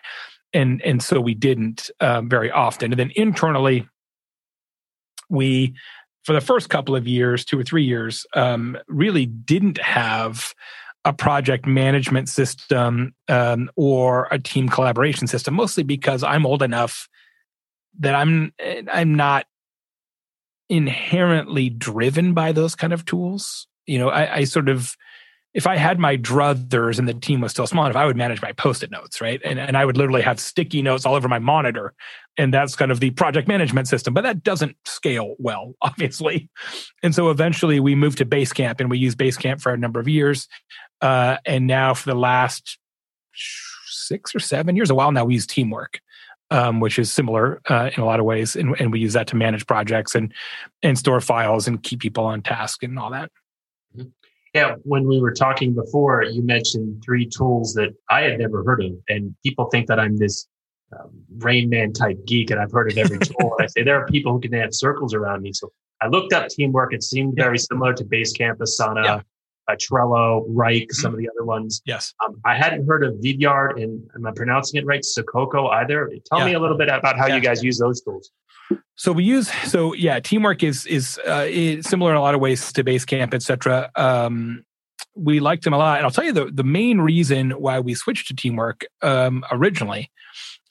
and 0.52 0.80
and 0.82 1.02
so 1.02 1.20
we 1.20 1.34
didn't 1.34 1.90
um, 2.00 2.28
very 2.28 2.50
often. 2.50 2.92
And 2.92 2.98
then 2.98 3.12
internally, 3.16 3.88
we 5.28 5.74
for 6.24 6.32
the 6.32 6.40
first 6.40 6.70
couple 6.70 6.96
of 6.96 7.06
years, 7.06 7.44
two 7.44 7.58
or 7.58 7.62
three 7.62 7.84
years, 7.84 8.26
um, 8.34 8.76
really 8.88 9.26
didn't 9.26 9.78
have 9.78 10.52
a 11.04 11.12
project 11.12 11.66
management 11.66 12.28
system 12.28 13.14
um, 13.28 13.70
or 13.76 14.26
a 14.32 14.38
team 14.38 14.68
collaboration 14.68 15.28
system, 15.28 15.54
mostly 15.54 15.84
because 15.84 16.24
I'm 16.24 16.44
old 16.44 16.64
enough 16.64 17.08
that 18.00 18.14
I'm 18.14 18.52
I'm 18.92 19.14
not 19.14 19.46
inherently 20.68 21.70
driven 21.70 22.34
by 22.34 22.52
those 22.52 22.74
kind 22.74 22.92
of 22.92 23.04
tools. 23.04 23.66
You 23.86 23.98
know, 23.98 24.08
I, 24.10 24.36
I 24.36 24.44
sort 24.44 24.68
of 24.68 24.96
if 25.54 25.66
I 25.66 25.76
had 25.76 25.98
my 25.98 26.18
druthers 26.18 26.98
and 26.98 27.08
the 27.08 27.14
team 27.14 27.40
was 27.40 27.50
still 27.50 27.66
small 27.66 27.86
enough, 27.86 27.96
I 27.96 28.04
would 28.04 28.16
manage 28.16 28.42
my 28.42 28.52
post-it 28.52 28.90
notes, 28.90 29.22
right? 29.22 29.40
And 29.42 29.58
and 29.58 29.76
I 29.76 29.84
would 29.84 29.96
literally 29.96 30.22
have 30.22 30.38
sticky 30.38 30.82
notes 30.82 31.06
all 31.06 31.14
over 31.14 31.28
my 31.28 31.38
monitor. 31.38 31.94
And 32.36 32.52
that's 32.52 32.76
kind 32.76 32.90
of 32.90 33.00
the 33.00 33.10
project 33.12 33.48
management 33.48 33.88
system. 33.88 34.12
But 34.12 34.24
that 34.24 34.42
doesn't 34.42 34.76
scale 34.84 35.34
well, 35.38 35.74
obviously. 35.82 36.50
And 37.02 37.14
so 37.14 37.30
eventually 37.30 37.80
we 37.80 37.94
moved 37.94 38.18
to 38.18 38.26
Basecamp 38.26 38.80
and 38.80 38.90
we 38.90 38.98
used 38.98 39.18
Basecamp 39.18 39.62
for 39.62 39.72
a 39.72 39.78
number 39.78 39.98
of 39.98 40.08
years. 40.08 40.46
Uh, 41.00 41.38
and 41.46 41.66
now 41.66 41.94
for 41.94 42.10
the 42.10 42.18
last 42.18 42.78
six 43.86 44.34
or 44.34 44.40
seven 44.40 44.76
years, 44.76 44.90
a 44.90 44.94
while 44.94 45.12
now, 45.12 45.24
we 45.24 45.34
use 45.34 45.46
Teamwork 45.46 46.00
um, 46.50 46.80
which 46.80 46.98
is 46.98 47.12
similar 47.12 47.60
uh, 47.68 47.90
in 47.96 48.02
a 48.02 48.06
lot 48.06 48.20
of 48.20 48.26
ways, 48.26 48.56
and, 48.56 48.74
and, 48.78 48.92
we 48.92 49.00
use 49.00 49.14
that 49.14 49.26
to 49.28 49.36
manage 49.36 49.66
projects 49.66 50.14
and 50.14 50.32
and 50.82 50.98
store 50.98 51.20
files 51.20 51.66
and 51.66 51.82
keep 51.82 52.00
people 52.00 52.24
on 52.24 52.42
task 52.42 52.82
and 52.82 52.98
all 52.98 53.10
that. 53.10 53.30
Mm-hmm. 53.96 54.08
Yeah, 54.54 54.76
when 54.84 55.06
we 55.06 55.20
were 55.20 55.32
talking 55.32 55.74
before, 55.74 56.22
you 56.22 56.42
mentioned 56.42 57.02
three 57.04 57.26
tools 57.26 57.74
that 57.74 57.90
I 58.08 58.22
had 58.22 58.38
never 58.38 58.64
heard 58.64 58.82
of, 58.82 58.92
and 59.08 59.34
people 59.44 59.66
think 59.66 59.86
that 59.88 60.00
I'm 60.00 60.16
this 60.16 60.46
um, 60.98 61.10
Rain 61.38 61.68
Man 61.68 61.92
type 61.92 62.18
geek, 62.26 62.50
and 62.50 62.60
I've 62.60 62.72
heard 62.72 62.90
of 62.90 62.98
every 62.98 63.18
tool. 63.22 63.54
And 63.58 63.64
I 63.64 63.66
say 63.66 63.82
there 63.82 64.00
are 64.00 64.06
people 64.06 64.32
who 64.32 64.40
can 64.40 64.52
have 64.52 64.72
circles 64.72 65.14
around 65.14 65.42
me, 65.42 65.52
so 65.52 65.72
I 66.00 66.08
looked 66.08 66.32
up 66.32 66.48
Teamwork. 66.48 66.94
It 66.94 67.02
seemed 67.02 67.34
very 67.36 67.58
similar 67.58 67.92
to 67.94 68.04
Basecamp, 68.04 68.58
Asana. 68.58 69.04
Yeah 69.04 69.20
uh, 69.68 69.74
Trello, 69.74 70.48
Wrike, 70.48 70.92
some 70.92 71.12
of 71.12 71.18
the 71.18 71.28
other 71.28 71.44
ones. 71.44 71.82
Yes. 71.84 72.14
Um, 72.24 72.40
I 72.44 72.56
hadn't 72.56 72.86
heard 72.86 73.04
of 73.04 73.14
Vidyard 73.14 73.82
and 73.82 74.02
am 74.14 74.26
I 74.26 74.32
pronouncing 74.32 74.80
it 74.80 74.86
right? 74.86 75.02
Sococo 75.02 75.70
either. 75.72 76.10
Tell 76.26 76.40
yeah. 76.40 76.46
me 76.46 76.52
a 76.54 76.60
little 76.60 76.76
bit 76.76 76.88
about 76.88 77.18
how 77.18 77.26
yeah. 77.26 77.36
you 77.36 77.40
guys 77.40 77.62
use 77.62 77.78
those 77.78 78.00
tools. 78.00 78.30
So 78.96 79.12
we 79.12 79.24
use 79.24 79.52
so 79.70 79.92
yeah, 79.94 80.20
teamwork 80.20 80.62
is 80.62 80.86
is, 80.86 81.20
uh, 81.26 81.46
is 81.48 81.86
similar 81.86 82.12
in 82.12 82.16
a 82.16 82.20
lot 82.20 82.34
of 82.34 82.40
ways 82.40 82.72
to 82.72 82.82
Basecamp, 82.82 83.34
etc. 83.34 83.90
Um, 83.94 84.64
we 85.14 85.40
liked 85.40 85.64
them 85.64 85.72
a 85.72 85.78
lot, 85.78 85.98
and 85.98 86.04
I'll 86.04 86.10
tell 86.10 86.24
you 86.24 86.32
the 86.32 86.46
the 86.46 86.64
main 86.64 87.00
reason 87.00 87.52
why 87.52 87.78
we 87.80 87.94
switched 87.94 88.28
to 88.28 88.34
teamwork 88.34 88.84
um, 89.02 89.44
originally 89.52 90.10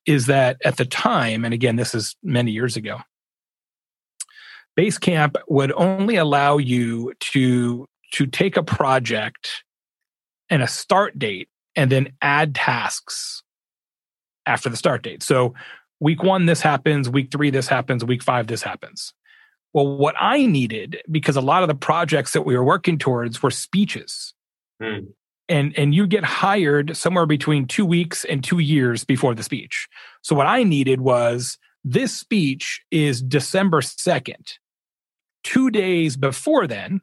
is 0.05 0.27
that 0.27 0.57
at 0.63 0.77
the 0.77 0.85
time, 0.85 1.45
and 1.45 1.53
again, 1.53 1.77
this 1.77 1.95
is 1.95 2.15
many 2.21 2.51
years 2.51 2.75
ago, 2.75 2.99
Basecamp 4.77 5.35
would 5.47 5.71
only 5.73 6.15
allow 6.15 6.57
you 6.57 7.13
to 7.19 7.87
to 8.13 8.25
take 8.25 8.57
a 8.57 8.63
project 8.63 9.63
and 10.49 10.61
a 10.61 10.67
start 10.67 11.17
date 11.17 11.49
and 11.75 11.91
then 11.91 12.13
add 12.21 12.55
tasks 12.55 13.43
after 14.45 14.69
the 14.69 14.77
start 14.77 15.03
date. 15.03 15.23
So 15.23 15.53
week 15.99 16.23
one, 16.23 16.45
this 16.45 16.61
happens. 16.61 17.09
Week 17.09 17.31
three, 17.31 17.49
this 17.49 17.67
happens. 17.67 18.03
Week 18.05 18.23
five, 18.23 18.47
this 18.47 18.63
happens. 18.63 19.13
Well, 19.73 19.97
what 19.97 20.15
I 20.19 20.45
needed, 20.45 21.01
because 21.11 21.35
a 21.35 21.41
lot 21.41 21.63
of 21.63 21.67
the 21.67 21.75
projects 21.75 22.31
that 22.33 22.43
we 22.43 22.55
were 22.55 22.63
working 22.63 22.97
towards 22.97 23.43
were 23.43 23.51
speeches. 23.51 24.33
Hmm. 24.81 25.07
And, 25.47 25.77
and 25.77 25.93
you 25.93 26.07
get 26.07 26.23
hired 26.23 26.97
somewhere 26.97 27.25
between 27.25 27.67
two 27.67 27.85
weeks 27.85 28.25
and 28.25 28.43
two 28.43 28.59
years 28.59 29.03
before 29.03 29.35
the 29.35 29.43
speech. 29.43 29.87
So 30.21 30.35
what 30.35 30.47
I 30.47 30.63
needed 30.63 31.01
was 31.01 31.57
This 31.83 32.17
speech 32.17 32.81
is 32.89 33.21
December 33.21 33.81
2nd. 33.81 34.53
Two 35.43 35.69
days 35.69 36.17
before 36.17 36.65
then, 36.65 37.01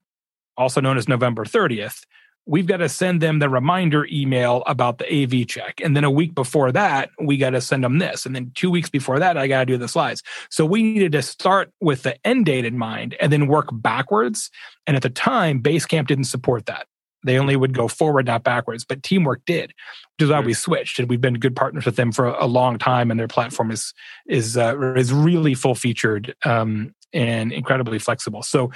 also 0.63 0.81
known 0.81 0.97
as 0.97 1.09
November 1.09 1.45
30th, 1.45 2.05
we've 2.47 2.67
got 2.67 2.79
to 2.79 2.89
send 2.89 3.21
them 3.21 3.39
the 3.39 3.49
reminder 3.49 4.07
email 4.11 4.63
about 4.67 4.99
the 4.99 5.23
AV 5.23 5.47
check. 5.47 5.81
And 5.83 5.97
then 5.97 6.05
a 6.05 6.11
week 6.11 6.35
before 6.35 6.73
that, 6.73 7.11
we 7.21 7.37
got 7.37 7.51
to 7.51 7.61
send 7.61 7.85
them 7.85 7.99
this. 7.99 8.27
And 8.27 8.35
then 8.35 8.51
two 8.55 8.71
weeks 8.71 8.91
before 8.91 9.19
that, 9.21 9.37
I 9.37 9.47
got 9.47 9.61
to 9.61 9.67
do 9.67 9.77
the 9.77 9.89
slides. 9.89 10.23
So 10.51 10.67
we 10.67 10.83
needed 10.83 11.13
to 11.13 11.23
start 11.23 11.73
with 11.81 12.03
the 12.03 12.17
end 12.27 12.47
date 12.47 12.65
in 12.65 12.77
mind 12.77 13.15
and 13.21 13.33
then 13.33 13.47
work 13.47 13.69
backwards. 13.73 14.51
And 14.87 14.97
at 14.97 15.03
the 15.03 15.11
time, 15.11 15.63
Basecamp 15.63 16.09
didn't 16.09 16.25
support 16.25 16.67
that. 16.67 16.87
They 17.25 17.39
only 17.39 17.55
would 17.55 17.73
go 17.73 17.87
forward, 17.87 18.27
not 18.27 18.43
backwards. 18.43 18.85
But 18.85 19.05
Teamwork 19.05 19.43
did, 19.47 19.73
which 20.19 20.25
is 20.25 20.31
why 20.31 20.41
we 20.41 20.55
switched. 20.55 20.99
And 20.99 21.09
we've 21.09 21.21
been 21.21 21.35
good 21.35 21.55
partners 21.55 21.87
with 21.87 21.95
them 21.95 22.11
for 22.11 22.27
a 22.27 22.47
long 22.47 22.79
time. 22.79 23.13
And 23.13 23.21
their 23.21 23.29
platform 23.29 23.71
is 23.71 23.95
is 24.27 24.57
uh, 24.57 24.77
is 24.95 25.13
really 25.13 25.55
full 25.55 25.77
featured 25.77 26.35
um, 26.45 26.95
and 27.13 27.53
incredibly 27.53 28.01
flexible. 28.01 28.43
So 28.43 28.73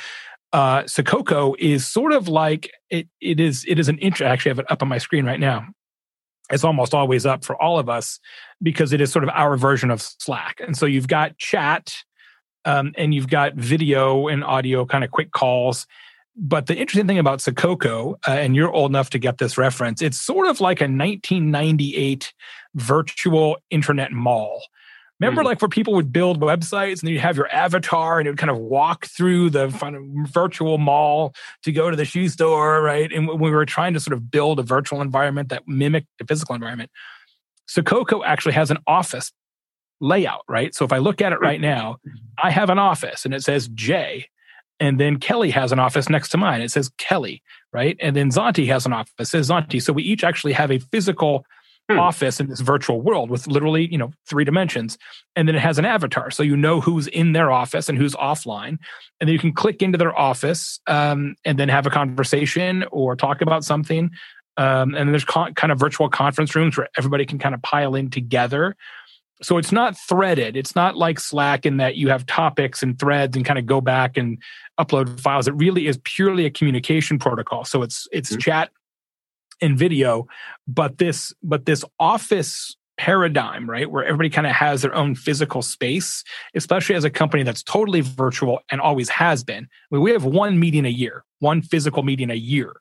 uh, 0.56 0.82
is 1.58 1.86
sort 1.86 2.12
of 2.12 2.28
like 2.28 2.70
it. 2.88 3.08
It 3.20 3.40
is. 3.40 3.64
It 3.68 3.78
is 3.78 3.90
an 3.90 3.98
intro. 3.98 4.26
Actually, 4.26 4.52
I 4.52 4.54
have 4.54 4.58
it 4.60 4.70
up 4.70 4.82
on 4.82 4.88
my 4.88 4.96
screen 4.96 5.26
right 5.26 5.38
now. 5.38 5.66
It's 6.50 6.64
almost 6.64 6.94
always 6.94 7.26
up 7.26 7.44
for 7.44 7.60
all 7.60 7.78
of 7.78 7.90
us 7.90 8.18
because 8.62 8.94
it 8.94 9.00
is 9.02 9.12
sort 9.12 9.24
of 9.24 9.30
our 9.34 9.58
version 9.58 9.90
of 9.90 10.00
Slack. 10.00 10.60
And 10.64 10.74
so 10.74 10.86
you've 10.86 11.08
got 11.08 11.36
chat, 11.36 11.92
um, 12.64 12.92
and 12.96 13.12
you've 13.12 13.28
got 13.28 13.54
video 13.54 14.28
and 14.28 14.42
audio, 14.42 14.86
kind 14.86 15.04
of 15.04 15.10
quick 15.10 15.32
calls. 15.32 15.86
But 16.34 16.66
the 16.66 16.76
interesting 16.76 17.06
thing 17.06 17.18
about 17.18 17.40
Sococo, 17.40 18.14
uh, 18.26 18.30
and 18.30 18.56
you're 18.56 18.72
old 18.72 18.90
enough 18.90 19.10
to 19.10 19.18
get 19.18 19.36
this 19.36 19.58
reference, 19.58 20.00
it's 20.00 20.18
sort 20.18 20.46
of 20.46 20.62
like 20.62 20.80
a 20.80 20.84
1998 20.84 22.32
virtual 22.76 23.58
internet 23.70 24.10
mall 24.10 24.62
Remember, 25.20 25.42
mm 25.42 25.46
like 25.46 25.62
where 25.62 25.68
people 25.68 25.94
would 25.94 26.12
build 26.12 26.40
websites 26.40 27.00
and 27.00 27.10
you 27.10 27.20
have 27.20 27.36
your 27.36 27.48
avatar 27.52 28.18
and 28.18 28.26
it 28.26 28.32
would 28.32 28.38
kind 28.38 28.50
of 28.50 28.58
walk 28.58 29.06
through 29.06 29.48
the 29.50 29.68
virtual 30.32 30.76
mall 30.76 31.32
to 31.62 31.72
go 31.72 31.88
to 31.88 31.96
the 31.96 32.04
shoe 32.04 32.28
store, 32.28 32.82
right? 32.82 33.10
And 33.12 33.28
we 33.28 33.50
were 33.50 33.64
trying 33.64 33.94
to 33.94 34.00
sort 34.00 34.12
of 34.12 34.30
build 34.30 34.58
a 34.58 34.62
virtual 34.62 35.00
environment 35.00 35.48
that 35.50 35.66
mimicked 35.66 36.08
the 36.18 36.24
physical 36.24 36.54
environment. 36.54 36.90
Sococo 37.68 38.22
actually 38.24 38.54
has 38.54 38.70
an 38.70 38.78
office 38.86 39.32
layout, 40.00 40.42
right? 40.48 40.74
So 40.74 40.84
if 40.84 40.92
I 40.92 40.98
look 40.98 41.22
at 41.22 41.32
it 41.32 41.40
right 41.40 41.60
now, 41.60 41.96
I 42.42 42.50
have 42.50 42.70
an 42.70 42.78
office 42.78 43.24
and 43.24 43.32
it 43.32 43.42
says 43.42 43.68
Jay. 43.68 44.28
And 44.78 45.00
then 45.00 45.18
Kelly 45.18 45.50
has 45.50 45.72
an 45.72 45.78
office 45.78 46.10
next 46.10 46.28
to 46.30 46.36
mine. 46.36 46.60
It 46.60 46.70
says 46.70 46.90
Kelly, 46.98 47.42
right? 47.72 47.96
And 48.00 48.14
then 48.14 48.30
Zonti 48.30 48.66
has 48.66 48.84
an 48.84 48.92
office, 48.92 49.14
it 49.18 49.26
says 49.26 49.48
Zonti. 49.48 49.82
So 49.82 49.92
we 49.92 50.02
each 50.02 50.22
actually 50.22 50.52
have 50.52 50.70
a 50.70 50.78
physical 50.78 51.46
hmm. 51.90 51.98
office 51.98 52.40
in 52.40 52.48
this 52.48 52.60
virtual 52.60 53.00
world 53.00 53.30
with 53.30 53.46
literally, 53.46 53.90
you 53.90 53.98
know, 53.98 54.12
three 54.28 54.44
dimensions. 54.44 54.98
And 55.34 55.46
then 55.46 55.54
it 55.54 55.60
has 55.60 55.78
an 55.78 55.84
avatar. 55.84 56.30
So 56.30 56.42
you 56.42 56.56
know 56.56 56.80
who's 56.80 57.06
in 57.08 57.32
their 57.32 57.50
office 57.50 57.88
and 57.88 57.96
who's 57.96 58.14
offline. 58.14 58.78
And 59.20 59.28
then 59.28 59.28
you 59.28 59.38
can 59.38 59.52
click 59.52 59.82
into 59.82 59.98
their 59.98 60.16
office 60.18 60.80
um, 60.86 61.36
and 61.44 61.58
then 61.58 61.68
have 61.68 61.86
a 61.86 61.90
conversation 61.90 62.84
or 62.90 63.16
talk 63.16 63.40
about 63.40 63.64
something. 63.64 64.10
Um, 64.56 64.94
and 64.94 65.10
there's 65.10 65.24
con- 65.24 65.54
kind 65.54 65.70
of 65.70 65.78
virtual 65.78 66.08
conference 66.08 66.54
rooms 66.54 66.76
where 66.76 66.88
everybody 66.96 67.26
can 67.26 67.38
kind 67.38 67.54
of 67.54 67.62
pile 67.62 67.94
in 67.94 68.10
together. 68.10 68.74
So 69.42 69.58
it's 69.58 69.70
not 69.70 69.98
threaded. 69.98 70.56
It's 70.56 70.74
not 70.74 70.96
like 70.96 71.20
Slack 71.20 71.66
in 71.66 71.76
that 71.76 71.96
you 71.96 72.08
have 72.08 72.24
topics 72.24 72.82
and 72.82 72.98
threads 72.98 73.36
and 73.36 73.44
kind 73.44 73.58
of 73.58 73.66
go 73.66 73.82
back 73.82 74.16
and 74.16 74.38
upload 74.80 75.20
files. 75.20 75.46
It 75.46 75.54
really 75.54 75.86
is 75.86 75.98
purely 76.04 76.46
a 76.46 76.50
communication 76.50 77.18
protocol. 77.18 77.66
So 77.66 77.82
it's 77.82 78.08
it's 78.12 78.30
mm-hmm. 78.30 78.38
chat 78.38 78.70
and 79.60 79.78
video 79.78 80.26
but 80.66 80.98
this 80.98 81.32
but 81.42 81.66
this 81.66 81.84
office 81.98 82.76
paradigm 82.98 83.68
right 83.68 83.90
where 83.90 84.04
everybody 84.04 84.30
kind 84.30 84.46
of 84.46 84.54
has 84.54 84.82
their 84.82 84.94
own 84.94 85.14
physical 85.14 85.60
space 85.60 86.24
especially 86.54 86.94
as 86.94 87.04
a 87.04 87.10
company 87.10 87.42
that's 87.42 87.62
totally 87.62 88.00
virtual 88.00 88.60
and 88.70 88.80
always 88.80 89.08
has 89.10 89.44
been 89.44 89.64
I 89.64 89.94
mean, 89.94 90.02
we 90.02 90.12
have 90.12 90.24
one 90.24 90.58
meeting 90.58 90.86
a 90.86 90.90
year 90.90 91.24
one 91.40 91.60
physical 91.60 92.02
meeting 92.02 92.30
a 92.30 92.34
year 92.34 92.80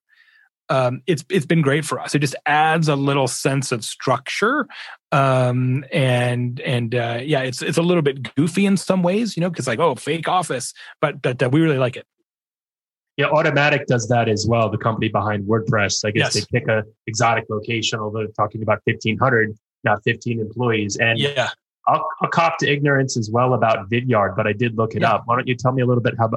um, 0.69 1.01
it's 1.05 1.23
it's 1.29 1.45
been 1.45 1.61
great 1.61 1.85
for 1.85 1.99
us. 1.99 2.15
It 2.15 2.19
just 2.19 2.35
adds 2.45 2.87
a 2.87 2.95
little 2.95 3.27
sense 3.27 3.71
of 3.71 3.83
structure, 3.83 4.67
um, 5.11 5.85
and 5.91 6.59
and 6.61 6.95
uh, 6.95 7.19
yeah, 7.23 7.41
it's 7.41 7.61
it's 7.61 7.77
a 7.77 7.83
little 7.83 8.01
bit 8.01 8.35
goofy 8.35 8.65
in 8.65 8.77
some 8.77 9.03
ways, 9.03 9.37
you 9.37 9.41
know, 9.41 9.49
because 9.49 9.67
like 9.67 9.79
oh, 9.79 9.95
fake 9.95 10.27
office, 10.27 10.73
but 11.01 11.21
but 11.21 11.41
uh, 11.41 11.49
we 11.51 11.61
really 11.61 11.77
like 11.77 11.97
it. 11.97 12.07
Yeah, 13.17 13.27
Automattic 13.27 13.85
does 13.85 14.07
that 14.09 14.27
as 14.27 14.45
well. 14.47 14.69
The 14.69 14.77
company 14.77 15.07
behind 15.07 15.45
WordPress. 15.45 16.05
I 16.05 16.11
guess 16.11 16.35
yes. 16.35 16.45
they 16.51 16.59
pick 16.59 16.67
a 16.67 16.83
exotic 17.07 17.45
location, 17.49 17.99
although 17.99 18.27
talking 18.27 18.61
about 18.61 18.81
fifteen 18.85 19.17
hundred, 19.17 19.57
not 19.83 20.03
fifteen 20.03 20.41
employees. 20.41 20.97
And 20.97 21.17
yeah, 21.17 21.49
I'll, 21.87 22.05
I'll 22.21 22.29
cop 22.29 22.57
to 22.59 22.67
ignorance 22.67 23.17
as 23.17 23.29
well 23.31 23.53
about 23.53 23.89
Vidyard, 23.89 24.35
but 24.35 24.47
I 24.47 24.53
did 24.53 24.77
look 24.77 24.95
it 24.95 25.01
yeah. 25.01 25.13
up. 25.13 25.23
Why 25.25 25.35
don't 25.35 25.47
you 25.47 25.55
tell 25.55 25.71
me 25.71 25.81
a 25.81 25.85
little 25.85 26.03
bit 26.03 26.15
how 26.17 26.29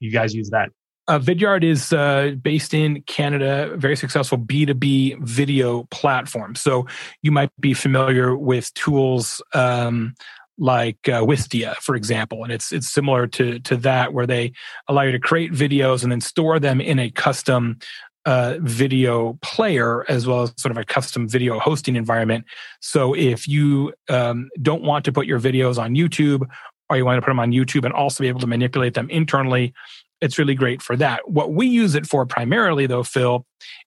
you 0.00 0.10
guys 0.10 0.34
use 0.34 0.50
that? 0.50 0.70
Uh, 1.08 1.20
Vidyard 1.20 1.62
is 1.62 1.92
uh, 1.92 2.34
based 2.42 2.74
in 2.74 3.00
Canada, 3.02 3.72
very 3.76 3.96
successful 3.96 4.38
B2B 4.38 5.20
video 5.20 5.84
platform. 5.84 6.56
So 6.56 6.86
you 7.22 7.30
might 7.30 7.50
be 7.60 7.74
familiar 7.74 8.36
with 8.36 8.74
tools 8.74 9.40
um, 9.54 10.14
like 10.58 10.98
uh, 11.08 11.22
Wistia, 11.22 11.76
for 11.76 11.94
example, 11.96 12.44
and 12.44 12.52
it's 12.52 12.72
it's 12.72 12.88
similar 12.88 13.26
to 13.28 13.58
to 13.60 13.76
that 13.78 14.12
where 14.12 14.26
they 14.26 14.52
allow 14.88 15.02
you 15.02 15.12
to 15.12 15.18
create 15.18 15.52
videos 15.52 16.02
and 16.02 16.10
then 16.10 16.20
store 16.20 16.58
them 16.58 16.80
in 16.80 16.98
a 16.98 17.10
custom 17.10 17.78
uh, 18.24 18.56
video 18.60 19.38
player 19.40 20.04
as 20.10 20.26
well 20.26 20.42
as 20.42 20.52
sort 20.56 20.72
of 20.72 20.78
a 20.78 20.84
custom 20.84 21.28
video 21.28 21.58
hosting 21.58 21.94
environment. 21.94 22.44
So 22.80 23.14
if 23.14 23.46
you 23.46 23.92
um, 24.08 24.48
don't 24.60 24.82
want 24.82 25.04
to 25.04 25.12
put 25.12 25.26
your 25.26 25.38
videos 25.38 25.78
on 25.78 25.94
YouTube 25.94 26.42
or 26.88 26.96
you 26.96 27.04
want 27.04 27.18
to 27.18 27.22
put 27.22 27.30
them 27.30 27.40
on 27.40 27.52
YouTube 27.52 27.84
and 27.84 27.92
also 27.92 28.22
be 28.22 28.28
able 28.28 28.40
to 28.40 28.46
manipulate 28.46 28.94
them 28.94 29.08
internally, 29.10 29.74
it's 30.20 30.38
really 30.38 30.54
great 30.54 30.82
for 30.82 30.96
that. 30.96 31.28
What 31.28 31.52
we 31.52 31.66
use 31.66 31.94
it 31.94 32.06
for 32.06 32.24
primarily, 32.26 32.86
though, 32.86 33.02
Phil, 33.02 33.44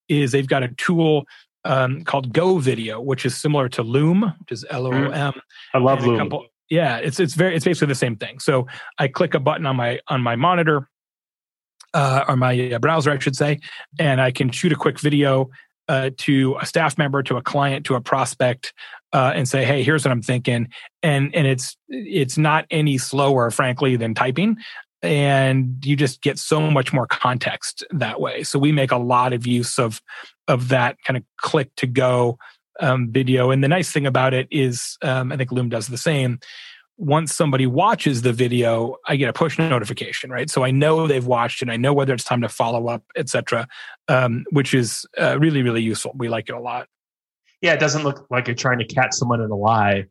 is 0.08 0.32
they've 0.32 0.48
got 0.48 0.64
a 0.64 0.70
tool 0.70 1.26
um, 1.66 2.04
called 2.04 2.32
Go 2.32 2.60
Video, 2.60 3.02
which 3.02 3.26
is 3.26 3.36
similar 3.36 3.68
to 3.70 3.84
Loom, 3.84 4.22
which 4.40 4.52
is 4.52 4.66
L 4.70 4.88
O 4.88 4.92
M. 4.92 5.34
I 5.74 5.78
love 5.80 6.06
Loom. 6.06 6.18
Couple, 6.18 6.46
yeah, 6.70 6.98
it's 6.98 7.20
it's 7.20 7.34
very 7.34 7.56
it's 7.56 7.66
basically 7.66 7.88
the 7.88 7.96
same 7.96 8.16
thing. 8.16 8.40
So 8.40 8.68
I 8.98 9.08
click 9.08 9.34
a 9.34 9.40
button 9.40 9.66
on 9.66 9.76
my 9.76 10.00
on 10.08 10.22
my 10.22 10.36
monitor 10.36 10.88
uh, 11.94 12.26
or 12.28 12.36
my 12.36 12.72
uh, 12.72 12.80
browser, 12.80 13.12
I 13.12 13.20
should 13.20 13.36
say, 13.36 13.60
and 13.98 14.22
I 14.22 14.32
can 14.32 14.52
shoot 14.52 14.72
a 14.72 14.76
quick 14.76 15.00
video 15.00 15.50
uh, 15.88 16.12
to 16.18 16.56
a 16.62 16.66
staff 16.66 16.98
member, 16.98 17.24
to 17.24 17.38
a 17.38 17.42
client, 17.42 17.86
to 17.88 17.96
a 17.96 18.02
prospect, 18.02 18.74
uh, 19.14 19.32
and 19.36 19.48
say, 19.48 19.66
"Hey, 19.66 19.82
here's 19.84 20.06
what 20.06 20.12
I'm 20.12 20.22
thinking," 20.22 20.70
and 21.02 21.34
and 21.36 21.48
it's 21.48 21.76
it's 21.88 22.38
not 22.38 22.66
any 22.70 22.98
slower, 22.98 23.50
frankly, 23.50 23.96
than 23.96 24.14
typing, 24.14 24.58
and 25.02 25.84
you 25.84 25.96
just 25.96 26.22
get 26.22 26.38
so 26.38 26.70
much 26.70 26.94
more 26.94 27.08
context 27.08 27.84
that 27.90 28.22
way. 28.22 28.44
So 28.44 28.60
we 28.60 28.72
make 28.72 28.92
a 28.92 28.98
lot 28.98 29.34
of 29.34 29.48
use 29.48 29.80
of 29.80 30.02
of 30.48 30.70
that 30.70 30.98
kind 31.04 31.18
of 31.18 31.24
click 31.38 31.72
to 31.78 31.88
go 31.88 32.38
um, 32.80 33.12
video. 33.12 33.52
And 33.52 33.64
the 33.64 33.68
nice 33.68 33.92
thing 33.92 34.06
about 34.06 34.34
it 34.34 34.48
is, 34.52 34.98
um, 35.02 35.32
I 35.32 35.38
think 35.38 35.52
Loom 35.52 35.70
does 35.70 35.88
the 35.88 35.98
same. 35.98 36.40
Once 36.98 37.34
somebody 37.34 37.66
watches 37.66 38.24
the 38.24 38.34
video, 38.34 38.98
I 39.08 39.16
get 39.16 39.30
a 39.30 39.34
push 39.34 39.58
notification, 39.58 40.30
right? 40.30 40.50
So 40.50 40.64
I 40.64 40.72
know 40.72 41.08
they've 41.08 41.26
watched 41.26 41.62
it. 41.62 41.70
I 41.70 41.78
know 41.78 41.94
whether 41.94 42.14
it's 42.14 42.26
time 42.26 42.42
to 42.42 42.50
follow 42.50 42.88
up, 42.88 43.04
etc., 43.16 43.68
um, 44.10 44.46
which 44.52 44.74
is 44.74 45.06
uh, 45.18 45.40
really, 45.40 45.62
really 45.62 45.82
useful. 45.82 46.12
We 46.16 46.28
like 46.28 46.50
it 46.50 46.56
a 46.56 46.60
lot. 46.60 46.88
Yeah, 47.62 47.74
it 47.74 47.80
doesn't 47.80 48.04
look 48.04 48.28
like 48.30 48.48
you're 48.48 48.56
trying 48.56 48.80
to 48.80 48.86
catch 48.86 49.14
someone 49.14 49.42
in 49.42 49.50
a 49.50 49.56
lie, 49.56 50.06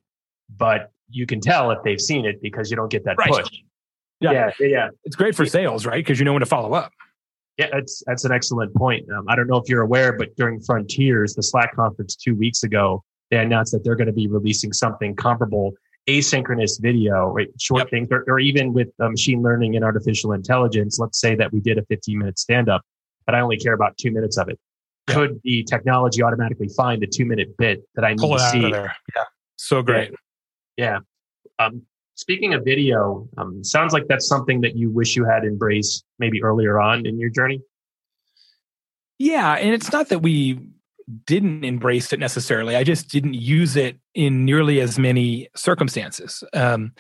but 0.55 0.93
you 1.11 1.27
can 1.27 1.41
tell 1.41 1.71
if 1.71 1.79
they've 1.85 2.01
seen 2.01 2.25
it 2.25 2.41
because 2.43 2.71
you 2.71 2.77
don't 2.77 2.91
get 2.91 3.05
that 3.05 3.17
right. 3.19 3.31
push. 3.31 3.49
Yeah. 4.21 4.33
yeah, 4.33 4.67
yeah, 4.67 4.89
It's 5.05 5.15
great 5.15 5.37
for 5.37 5.47
sales, 5.47 5.87
right? 5.87 6.05
Because 6.05 6.19
you 6.19 6.25
know 6.25 6.33
when 6.33 6.41
to 6.41 6.47
follow 6.47 6.75
up. 6.75 6.93
Yeah, 7.59 7.67
that's 7.73 8.03
that's 8.07 8.25
an 8.25 8.31
excellent 8.31 8.73
point. 8.75 9.11
Um, 9.11 9.25
I 9.29 9.35
don't 9.35 9.49
know 9.49 9.57
if 9.57 9.69
you're 9.69 9.83
aware, 9.83 10.13
but 10.13 10.35
during 10.37 10.61
Frontiers, 10.61 11.35
the 11.35 11.43
Slack 11.43 11.75
conference 11.75 12.15
two 12.15 12.37
weeks 12.37 12.63
ago, 12.63 13.03
they 13.31 13.39
announced 13.39 13.73
that 13.73 13.83
they're 13.83 13.97
going 13.97 14.07
to 14.07 14.13
be 14.13 14.29
releasing 14.29 14.73
something 14.73 15.17
comparable, 15.17 15.73
asynchronous 16.09 16.81
video, 16.81 17.27
right? 17.27 17.49
Short 17.59 17.81
yep. 17.81 17.91
things, 17.91 18.09
or, 18.13 18.25
or, 18.29 18.39
even 18.39 18.73
with 18.73 18.89
uh, 19.01 19.09
machine 19.09 19.43
learning 19.43 19.75
and 19.75 19.85
artificial 19.85 20.33
intelligence. 20.33 21.01
Let's 21.01 21.21
say 21.21 21.35
that 21.35 21.53
we 21.53 21.59
did 21.59 21.79
a 21.79 21.85
15 21.87 22.19
minute 22.19 22.39
stand 22.39 22.69
up, 22.69 22.83
but 23.27 23.35
I 23.35 23.41
only 23.41 23.57
care 23.57 23.75
about 23.75 23.99
two 23.99 24.13
minutes 24.13 24.39
of 24.39 24.49
it. 24.49 24.59
Yep. 25.09 25.17
Could 25.17 25.41
the 25.43 25.65
technology 25.65 26.23
automatically 26.23 26.69
find 26.69 27.03
the 27.03 27.09
two 27.09 27.25
minute 27.25 27.57
bit 27.59 27.83
that 27.97 28.05
I 28.05 28.11
need 28.11 28.21
Pull 28.21 28.39
to 28.39 28.51
see? 28.51 28.69
Yeah, 28.69 28.93
so 29.57 29.83
great. 29.83 30.13
Yeah. 30.77 31.01
yeah. 31.59 31.67
Um, 31.67 31.83
Speaking 32.19 32.53
of 32.53 32.65
video, 32.65 33.29
um, 33.39 33.63
sounds 33.63 33.93
like 33.93 34.09
that's 34.09 34.27
something 34.27 34.61
that 34.63 34.77
you 34.77 34.91
wish 34.91 35.15
you 35.15 35.25
had 35.25 35.45
embraced 35.45 36.05
maybe 36.19 36.43
earlier 36.43 36.81
on 36.81 37.07
in 37.07 37.17
your 37.17 37.31
journey. 37.31 37.61
Yeah, 39.21 39.53
and 39.53 39.73
it's 39.73 39.93
not 39.93 40.09
that 40.09 40.19
we 40.19 40.59
didn't 41.27 41.65
embrace 41.65 42.13
it 42.13 42.19
necessarily. 42.19 42.75
I 42.75 42.83
just 42.83 43.09
didn't 43.09 43.35
use 43.35 43.77
it 43.77 43.99
in 44.15 44.45
nearly 44.45 44.81
as 44.81 44.99
many 44.99 45.49
circumstances. 45.55 46.43
Um, 46.55 46.93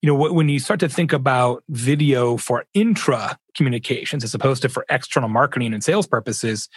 you 0.00 0.06
know, 0.06 0.32
when 0.32 0.48
you 0.48 0.58
start 0.58 0.80
to 0.80 0.88
think 0.88 1.12
about 1.12 1.62
video 1.68 2.38
for 2.38 2.64
intra 2.72 3.38
communications 3.54 4.24
as 4.24 4.32
opposed 4.32 4.62
to 4.62 4.70
for 4.70 4.86
external 4.88 5.28
marketing 5.28 5.74
and 5.74 5.84
sales 5.84 6.06
purposes, 6.06 6.70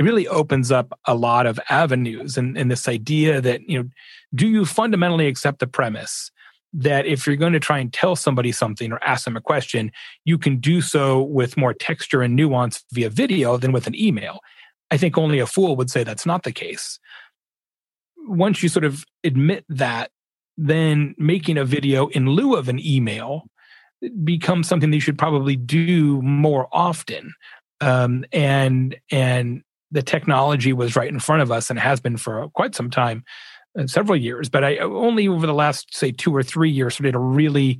it 0.00 0.02
really 0.02 0.26
opens 0.26 0.72
up 0.72 0.98
a 1.04 1.14
lot 1.14 1.46
of 1.46 1.60
avenues 1.70 2.36
and, 2.36 2.58
and 2.58 2.72
this 2.72 2.88
idea 2.88 3.40
that, 3.40 3.60
you 3.68 3.80
know, 3.80 3.88
do 4.34 4.48
you 4.48 4.64
fundamentally 4.66 5.28
accept 5.28 5.60
the 5.60 5.68
premise 5.68 6.32
that 6.76 7.06
if 7.06 7.26
you're 7.26 7.36
going 7.36 7.54
to 7.54 7.60
try 7.60 7.78
and 7.78 7.92
tell 7.92 8.14
somebody 8.14 8.52
something 8.52 8.92
or 8.92 9.02
ask 9.02 9.24
them 9.24 9.36
a 9.36 9.40
question, 9.40 9.90
you 10.24 10.36
can 10.36 10.58
do 10.58 10.82
so 10.82 11.22
with 11.22 11.56
more 11.56 11.72
texture 11.72 12.20
and 12.20 12.36
nuance 12.36 12.84
via 12.92 13.08
video 13.08 13.56
than 13.56 13.72
with 13.72 13.86
an 13.86 13.94
email. 13.94 14.40
I 14.90 14.98
think 14.98 15.16
only 15.16 15.38
a 15.38 15.46
fool 15.46 15.74
would 15.76 15.90
say 15.90 16.04
that's 16.04 16.26
not 16.26 16.42
the 16.42 16.52
case. 16.52 16.98
Once 18.28 18.62
you 18.62 18.68
sort 18.68 18.84
of 18.84 19.04
admit 19.24 19.64
that, 19.70 20.10
then 20.58 21.14
making 21.18 21.56
a 21.56 21.64
video 21.64 22.08
in 22.08 22.28
lieu 22.30 22.56
of 22.56 22.68
an 22.68 22.78
email 22.84 23.44
becomes 24.22 24.68
something 24.68 24.90
that 24.90 24.96
you 24.96 25.00
should 25.00 25.18
probably 25.18 25.56
do 25.56 26.20
more 26.20 26.68
often. 26.72 27.32
Um, 27.80 28.24
and 28.32 28.96
and 29.10 29.62
the 29.90 30.02
technology 30.02 30.72
was 30.72 30.96
right 30.96 31.08
in 31.08 31.20
front 31.20 31.42
of 31.42 31.50
us 31.50 31.70
and 31.70 31.78
has 31.78 32.00
been 32.00 32.16
for 32.16 32.48
quite 32.50 32.74
some 32.74 32.90
time, 32.90 33.24
Uh, 33.76 33.86
several 33.86 34.16
years. 34.16 34.48
But 34.48 34.64
I 34.64 34.78
uh, 34.78 34.86
only 34.86 35.28
over 35.28 35.46
the 35.46 35.54
last 35.54 35.94
say 35.94 36.10
two 36.10 36.34
or 36.34 36.42
three 36.42 36.70
years 36.70 36.94
started 36.94 37.12
to 37.12 37.18
really 37.18 37.78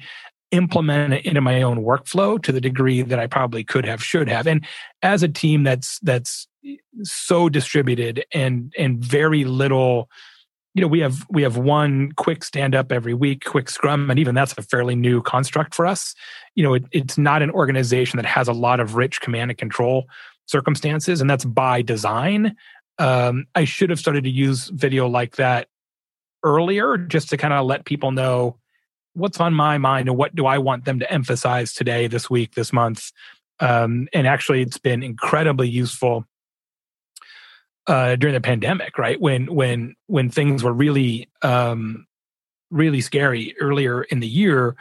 implement 0.50 1.14
it 1.14 1.24
into 1.24 1.40
my 1.40 1.62
own 1.62 1.82
workflow 1.82 2.40
to 2.42 2.52
the 2.52 2.60
degree 2.60 3.02
that 3.02 3.18
I 3.18 3.26
probably 3.26 3.64
could 3.64 3.84
have, 3.84 4.02
should 4.02 4.28
have. 4.28 4.46
And 4.46 4.64
as 5.02 5.22
a 5.22 5.28
team 5.28 5.64
that's 5.64 5.98
that's 6.00 6.46
eh, 6.66 6.76
so 7.02 7.48
distributed 7.48 8.24
and 8.32 8.72
and 8.76 8.98
very 8.98 9.44
little 9.44 10.08
you 10.74 10.82
know 10.82 10.88
we 10.88 11.00
have 11.00 11.26
we 11.30 11.42
have 11.42 11.56
one 11.56 12.12
quick 12.12 12.44
stand 12.44 12.74
up 12.74 12.92
every 12.92 13.14
week 13.14 13.44
quick 13.44 13.70
scrum 13.70 14.10
and 14.10 14.18
even 14.18 14.34
that's 14.34 14.52
a 14.58 14.62
fairly 14.62 14.94
new 14.94 15.22
construct 15.22 15.74
for 15.74 15.86
us 15.86 16.14
you 16.54 16.62
know 16.62 16.74
it, 16.74 16.84
it's 16.92 17.16
not 17.16 17.40
an 17.40 17.50
organization 17.50 18.18
that 18.18 18.26
has 18.26 18.46
a 18.46 18.52
lot 18.52 18.78
of 18.78 18.94
rich 18.94 19.22
command 19.22 19.50
and 19.50 19.56
control 19.56 20.06
circumstances 20.44 21.22
and 21.22 21.30
that's 21.30 21.46
by 21.46 21.80
design 21.80 22.54
um, 22.98 23.46
i 23.54 23.64
should 23.64 23.88
have 23.88 23.98
started 23.98 24.22
to 24.24 24.30
use 24.30 24.68
video 24.68 25.08
like 25.08 25.36
that 25.36 25.68
earlier 26.42 26.96
just 26.96 27.30
to 27.30 27.36
kind 27.36 27.54
of 27.54 27.66
let 27.66 27.84
people 27.84 28.12
know 28.12 28.56
what's 29.14 29.40
on 29.40 29.54
my 29.54 29.78
mind 29.78 30.08
and 30.08 30.16
what 30.16 30.34
do 30.34 30.46
i 30.46 30.58
want 30.58 30.84
them 30.84 30.98
to 30.98 31.10
emphasize 31.10 31.72
today 31.72 32.06
this 32.06 32.28
week 32.28 32.54
this 32.54 32.72
month 32.72 33.12
um, 33.60 34.08
and 34.12 34.26
actually 34.26 34.60
it's 34.60 34.78
been 34.78 35.02
incredibly 35.02 35.68
useful 35.68 36.26
uh, 37.86 38.16
during 38.16 38.34
the 38.34 38.40
pandemic, 38.40 38.98
right? 38.98 39.20
When 39.20 39.46
when 39.54 39.94
when 40.06 40.30
things 40.30 40.62
were 40.62 40.72
really 40.72 41.28
um, 41.42 42.06
really 42.70 43.00
scary 43.00 43.54
earlier 43.60 44.02
in 44.02 44.20
the 44.20 44.28
year, 44.28 44.76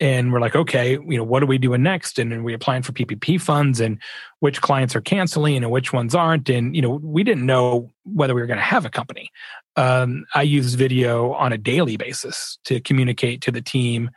and 0.00 0.32
we're 0.32 0.40
like, 0.40 0.56
okay, 0.56 0.92
you 0.92 1.16
know, 1.16 1.24
what 1.24 1.42
are 1.42 1.46
we 1.46 1.58
doing 1.58 1.82
next? 1.82 2.18
And 2.18 2.32
then 2.32 2.42
we 2.42 2.54
applying 2.54 2.82
for 2.82 2.92
PPP 2.92 3.40
funds, 3.40 3.80
and 3.80 3.98
which 4.40 4.60
clients 4.60 4.96
are 4.96 5.00
canceling 5.00 5.58
and 5.58 5.70
which 5.70 5.92
ones 5.92 6.14
aren't, 6.14 6.48
and 6.48 6.74
you 6.74 6.82
know, 6.82 7.00
we 7.02 7.22
didn't 7.22 7.46
know 7.46 7.90
whether 8.04 8.34
we 8.34 8.40
were 8.40 8.46
going 8.46 8.58
to 8.58 8.64
have 8.64 8.84
a 8.84 8.90
company. 8.90 9.30
Um, 9.76 10.26
I 10.34 10.42
use 10.42 10.74
video 10.74 11.32
on 11.32 11.52
a 11.52 11.58
daily 11.58 11.96
basis 11.96 12.58
to 12.64 12.80
communicate 12.80 13.42
to 13.42 13.52
the 13.52 13.62
team. 13.62 14.10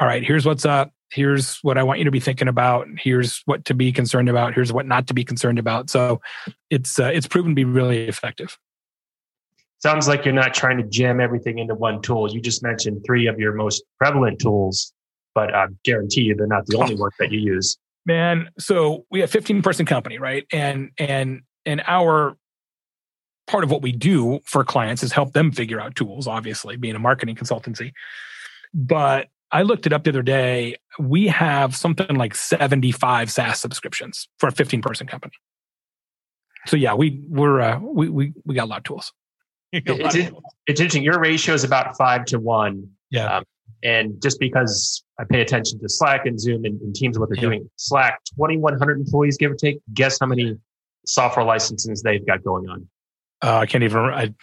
All 0.00 0.06
right, 0.06 0.24
here's 0.24 0.46
what's 0.46 0.64
up 0.64 0.92
here's 1.10 1.58
what 1.58 1.78
I 1.78 1.82
want 1.82 1.98
you 1.98 2.04
to 2.04 2.10
be 2.10 2.20
thinking 2.20 2.48
about. 2.48 2.86
Here's 2.98 3.42
what 3.46 3.64
to 3.66 3.74
be 3.74 3.92
concerned 3.92 4.28
about. 4.28 4.54
Here's 4.54 4.72
what 4.72 4.86
not 4.86 5.06
to 5.08 5.14
be 5.14 5.24
concerned 5.24 5.58
about. 5.58 5.90
So 5.90 6.20
it's 6.70 6.98
uh, 6.98 7.10
it's 7.12 7.26
proven 7.26 7.52
to 7.52 7.54
be 7.54 7.64
really 7.64 8.08
effective. 8.08 8.58
Sounds 9.80 10.08
like 10.08 10.24
you're 10.24 10.34
not 10.34 10.54
trying 10.54 10.78
to 10.78 10.84
jam 10.84 11.20
everything 11.20 11.58
into 11.58 11.74
one 11.74 12.02
tool. 12.02 12.32
You 12.32 12.40
just 12.40 12.62
mentioned 12.62 13.02
three 13.06 13.26
of 13.28 13.38
your 13.38 13.54
most 13.54 13.84
prevalent 13.98 14.40
tools, 14.40 14.92
but 15.34 15.54
I 15.54 15.66
guarantee 15.84 16.22
you 16.22 16.34
they're 16.34 16.48
not 16.48 16.66
the 16.66 16.78
only 16.78 16.94
work 16.96 17.14
that 17.18 17.30
you 17.30 17.38
use. 17.38 17.78
Man, 18.04 18.50
so 18.58 19.04
we 19.10 19.20
have 19.20 19.30
15 19.30 19.62
person 19.62 19.86
company, 19.86 20.18
right? 20.18 20.46
And 20.52 20.90
and 20.98 21.42
and 21.64 21.82
our 21.86 22.36
part 23.48 23.64
of 23.64 23.70
what 23.70 23.82
we 23.82 23.90
do 23.90 24.38
for 24.44 24.62
clients 24.62 25.02
is 25.02 25.10
help 25.10 25.32
them 25.32 25.50
figure 25.50 25.80
out 25.80 25.96
tools, 25.96 26.28
obviously, 26.28 26.76
being 26.76 26.94
a 26.94 26.98
marketing 27.00 27.34
consultancy. 27.34 27.92
But 28.72 29.28
I 29.50 29.62
looked 29.62 29.86
it 29.86 29.92
up 29.92 30.04
the 30.04 30.10
other 30.10 30.22
day. 30.22 30.76
We 30.98 31.26
have 31.28 31.74
something 31.74 32.14
like 32.16 32.34
75 32.34 33.30
SaaS 33.30 33.60
subscriptions 33.60 34.28
for 34.38 34.48
a 34.48 34.52
15 34.52 34.82
person 34.82 35.06
company. 35.06 35.32
So 36.66 36.76
yeah, 36.76 36.94
we 36.94 37.22
we're 37.28 37.60
uh, 37.60 37.80
we 37.80 38.08
we 38.08 38.32
we 38.44 38.54
got 38.54 38.64
a 38.64 38.70
lot 38.70 38.78
of 38.78 38.84
tools. 38.84 39.12
It's, 39.70 39.90
of 39.90 40.12
tools. 40.12 40.42
it's 40.66 40.80
interesting. 40.80 41.02
Your 41.02 41.20
ratio 41.20 41.54
is 41.54 41.62
about 41.62 41.94
five 41.98 42.24
to 42.26 42.38
one. 42.38 42.88
Yeah. 43.10 43.38
Um, 43.38 43.44
and 43.82 44.20
just 44.22 44.40
because 44.40 45.04
I 45.20 45.24
pay 45.24 45.42
attention 45.42 45.78
to 45.80 45.88
Slack 45.90 46.24
and 46.24 46.40
Zoom 46.40 46.64
and, 46.64 46.80
and 46.80 46.94
Teams, 46.94 47.18
what 47.18 47.28
they're 47.28 47.36
yeah. 47.36 47.42
doing, 47.42 47.70
Slack, 47.76 48.18
2,100 48.36 48.98
employees, 48.98 49.36
give 49.36 49.52
or 49.52 49.54
take. 49.54 49.80
Guess 49.92 50.18
how 50.20 50.26
many 50.26 50.56
software 51.04 51.44
licenses 51.44 52.02
they've 52.02 52.26
got 52.26 52.42
going 52.42 52.68
on? 52.68 52.88
Uh, 53.42 53.58
I 53.58 53.66
can't 53.66 53.84
even. 53.84 54.00
I, 54.00 54.34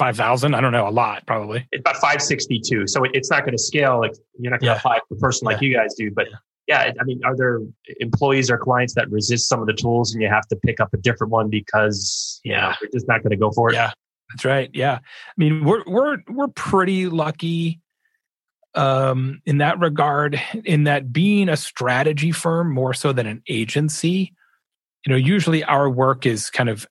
five 0.00 0.16
thousand. 0.16 0.54
I 0.54 0.62
don't 0.62 0.72
know, 0.72 0.88
a 0.88 0.90
lot 0.90 1.26
probably. 1.26 1.68
It's 1.70 1.80
about 1.80 1.96
five 1.98 2.22
sixty 2.22 2.58
two. 2.58 2.86
So 2.86 3.04
it, 3.04 3.10
it's 3.12 3.30
not 3.30 3.40
going 3.40 3.52
to 3.52 3.62
scale. 3.62 4.00
Like 4.00 4.14
you're 4.38 4.50
not 4.50 4.60
going 4.60 4.70
to 4.70 4.74
yeah. 4.74 4.78
apply 4.78 5.00
per 5.10 5.16
person 5.16 5.44
like 5.44 5.60
yeah. 5.60 5.68
you 5.68 5.76
guys 5.76 5.94
do. 5.94 6.10
But 6.10 6.28
yeah. 6.66 6.86
yeah, 6.86 6.92
I 6.98 7.04
mean, 7.04 7.20
are 7.22 7.36
there 7.36 7.60
employees 8.00 8.50
or 8.50 8.56
clients 8.56 8.94
that 8.94 9.10
resist 9.10 9.46
some 9.46 9.60
of 9.60 9.66
the 9.66 9.74
tools, 9.74 10.14
and 10.14 10.22
you 10.22 10.28
have 10.28 10.48
to 10.48 10.56
pick 10.56 10.80
up 10.80 10.94
a 10.94 10.96
different 10.96 11.30
one 11.30 11.50
because 11.50 12.40
yeah, 12.44 12.54
you 12.54 12.60
know, 12.62 12.74
they're 12.80 12.90
just 12.94 13.08
not 13.08 13.22
going 13.22 13.30
to 13.30 13.36
go 13.36 13.50
for 13.50 13.70
it? 13.70 13.74
Yeah, 13.74 13.92
that's 14.30 14.46
right. 14.46 14.70
Yeah, 14.72 14.94
I 14.94 15.32
mean, 15.36 15.64
we're 15.66 15.84
we're 15.86 16.18
we're 16.28 16.48
pretty 16.48 17.06
lucky 17.06 17.80
um 18.76 19.42
in 19.44 19.58
that 19.58 19.80
regard 19.80 20.40
in 20.64 20.84
that 20.84 21.12
being 21.12 21.48
a 21.48 21.56
strategy 21.56 22.30
firm 22.30 22.72
more 22.72 22.94
so 22.94 23.12
than 23.12 23.26
an 23.26 23.42
agency 23.48 24.32
you 25.04 25.10
know 25.10 25.16
usually 25.16 25.64
our 25.64 25.90
work 25.90 26.24
is 26.24 26.50
kind 26.50 26.68
of 26.68 26.86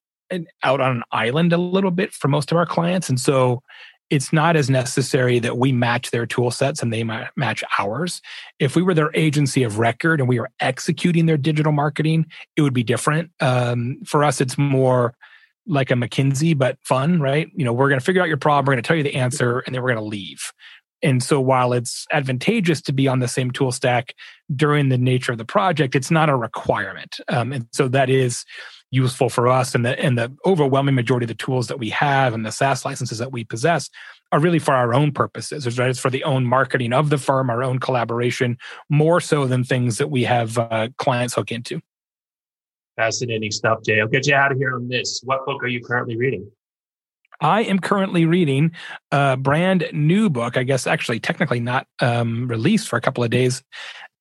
out 0.64 0.82
on 0.82 0.98
an 0.98 1.04
island 1.12 1.54
a 1.54 1.58
little 1.58 1.92
bit 1.92 2.14
for 2.14 2.28
most 2.28 2.52
of 2.52 2.58
our 2.58 2.66
clients. 2.66 3.10
And 3.10 3.20
so 3.20 3.62
it's 4.10 4.34
not 4.34 4.56
as 4.56 4.70
necessary 4.70 5.40
that 5.40 5.58
we 5.58 5.72
match 5.72 6.12
their 6.12 6.26
tool 6.26 6.50
sets 6.50 6.82
and 6.82 6.92
they 6.92 7.04
match 7.04 7.64
ours. 7.78 8.22
If 8.58 8.76
we 8.76 8.82
were 8.82 8.94
their 8.94 9.12
agency 9.14 9.64
of 9.64 9.78
record 9.78 10.20
and 10.20 10.28
we 10.28 10.40
were 10.40 10.50
executing 10.60 11.28
their 11.28 11.38
digital 11.38 11.72
marketing, 11.72 12.26
it 12.56 12.64
would 12.64 12.74
be 12.74 12.84
different. 12.84 13.32
Um, 13.40 14.00
for 14.06 14.24
us, 14.24 14.42
it's 14.42 14.58
more 14.58 15.14
like 15.68 15.92
a 15.92 15.94
McKinsey, 15.94 16.58
but 16.58 16.78
fun, 16.84 17.22
right? 17.22 17.50
You 17.54 17.64
know, 17.64 17.74
we're 17.74 17.90
going 17.90 18.00
to 18.00 18.06
figure 18.06 18.22
out 18.22 18.28
your 18.28 18.38
problem, 18.38 18.66
we're 18.66 18.74
going 18.74 18.84
to 18.84 18.88
tell 18.88 18.98
you 18.98 19.04
the 19.04 19.16
answer, 19.16 19.60
and 19.60 19.76
then 19.76 19.84
we're 19.84 19.94
going 19.94 20.04
to 20.04 20.10
leave. 20.10 20.52
And 21.02 21.24
so 21.24 21.40
while 21.40 21.72
it's 21.72 22.06
advantageous 22.12 22.82
to 22.82 22.92
be 22.92 23.08
on 23.08 23.20
the 23.20 23.28
same 23.28 23.52
tool 23.52 23.72
stack 23.72 24.16
during 24.54 24.90
the 24.90 24.98
nature 24.98 25.32
of 25.32 25.38
the 25.38 25.46
project, 25.46 25.96
it's 25.96 26.12
not 26.12 26.30
a 26.30 26.36
requirement. 26.36 27.20
Um, 27.30 27.54
and 27.54 27.68
so 27.72 27.88
that 27.90 28.10
is 28.10 28.44
useful 28.92 29.30
for 29.30 29.48
us 29.48 29.76
and 29.76 29.86
the 29.86 30.00
and 30.00 30.18
the 30.18 30.36
overwhelming 30.46 30.96
majority 30.96 31.26
of 31.26 31.30
the 31.30 31.36
tools 31.36 31.68
that 31.68 31.80
we 31.80 31.90
have 31.90 32.34
and 32.34 32.46
the 32.46 32.52
SaaS 32.52 32.86
licenses 32.86 33.20
that 33.20 33.32
we 33.32 33.44
possess 33.44 33.90
are 34.32 34.40
really 34.40 34.60
for 34.60 34.74
our 34.74 34.94
own 34.94 35.12
purposes. 35.12 35.78
Right? 35.78 35.90
It's 35.90 36.00
for 36.00 36.10
the 36.10 36.24
own 36.24 36.46
marketing 36.46 36.94
of 36.94 37.10
the 37.10 37.18
firm, 37.18 37.50
our 37.50 37.64
own 37.64 37.80
collaboration, 37.80 38.58
more 38.90 39.20
so 39.20 39.46
than 39.46 39.64
things 39.64 39.98
that 39.98 40.10
we 40.10 40.24
have 40.24 40.58
uh, 40.58 40.90
clients 40.98 41.36
hook 41.36 41.52
into. 41.52 41.82
Fascinating 42.96 43.52
stuff, 43.52 43.80
Jay. 43.86 44.02
I'll 44.02 44.08
get 44.08 44.28
you 44.28 44.36
out 44.36 44.52
of 44.52 44.58
here 44.58 44.76
on 44.76 44.90
this. 44.90 45.22
What 45.24 45.46
book 45.46 45.64
are 45.64 45.68
you 45.68 45.84
currently 45.84 46.18
reading? 46.18 46.52
I 47.42 47.62
am 47.64 47.80
currently 47.80 48.26
reading 48.26 48.72
a 49.12 49.38
brand 49.38 49.88
new 49.94 50.30
book, 50.30 50.58
I 50.58 50.64
guess 50.64 50.86
actually 50.86 51.22
technically 51.22 51.62
not 51.62 51.88
um, 52.02 52.50
released 52.50 52.90
for 52.90 52.98
a 52.98 53.02
couple 53.02 53.24
of 53.24 53.30
days 53.30 53.64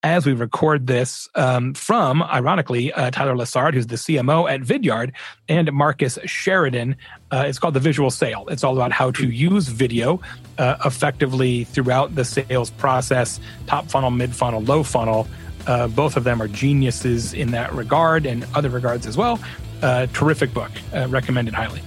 as 0.09 0.27
we 0.27 0.33
record 0.33 0.87
this 0.87 1.29
um, 1.35 1.75
from, 1.75 2.23
ironically, 2.23 2.93
uh, 2.93 3.11
Tyler 3.11 3.35
Lessard, 3.35 3.75
who's 3.75 3.87
the 3.87 3.97
CMO 3.97 4.51
at 4.51 4.63
Vidyard, 4.63 5.13
and 5.49 5.71
Marcus 5.73 6.19
Sheridan. 6.25 6.97
Uh, 7.31 7.45
it's 7.47 7.59
called 7.59 7.75
The 7.75 7.81
Visual 7.81 8.11
Sale. 8.11 8.47
It's 8.49 8.65
all 8.65 8.75
about 8.75 8.91
how 8.91 9.11
to 9.13 9.29
use 9.29 9.69
video 9.69 10.21
uh, 10.57 10.77
effectively 10.85 11.65
throughout 11.65 12.15
the 12.15 12.25
sales 12.25 12.71
process 12.71 13.39
top 13.67 13.87
funnel, 13.91 14.11
mid 14.11 14.35
funnel, 14.35 14.63
low 14.63 14.83
funnel. 14.83 15.29
Uh, 15.67 15.87
both 15.89 16.17
of 16.17 16.25
them 16.25 16.41
are 16.41 16.49
geniuses 16.49 17.35
in 17.35 17.51
that 17.51 17.73
regard 17.75 18.25
and 18.25 18.47
other 18.55 18.71
regards 18.71 19.07
as 19.07 19.17
well. 19.17 19.39
Uh, 19.83 20.07
terrific 20.07 20.53
book. 20.55 20.71
Uh, 20.95 21.07
recommended 21.09 21.53
highly. 21.53 21.83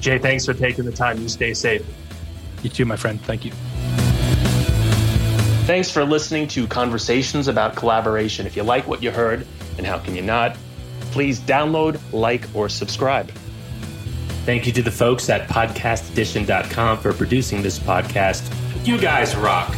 Jay, 0.00 0.18
thanks 0.18 0.46
for 0.46 0.54
taking 0.54 0.84
the 0.84 0.92
time. 0.92 1.20
You 1.20 1.28
stay 1.28 1.52
safe. 1.52 1.84
You 2.62 2.70
too, 2.70 2.86
my 2.86 2.96
friend. 2.96 3.20
Thank 3.20 3.44
you. 3.44 3.52
Thanks 5.68 5.90
for 5.90 6.02
listening 6.02 6.48
to 6.48 6.66
Conversations 6.66 7.46
about 7.46 7.76
Collaboration. 7.76 8.46
If 8.46 8.56
you 8.56 8.62
like 8.62 8.88
what 8.88 9.02
you 9.02 9.10
heard, 9.10 9.46
and 9.76 9.86
how 9.86 9.98
can 9.98 10.16
you 10.16 10.22
not, 10.22 10.56
please 11.10 11.40
download, 11.40 12.00
like, 12.10 12.46
or 12.54 12.70
subscribe. 12.70 13.30
Thank 14.46 14.66
you 14.66 14.72
to 14.72 14.82
the 14.82 14.90
folks 14.90 15.28
at 15.28 15.46
podcastedition.com 15.46 17.00
for 17.00 17.12
producing 17.12 17.60
this 17.60 17.78
podcast. 17.78 18.50
You 18.86 18.96
guys 18.96 19.36
rock. 19.36 19.76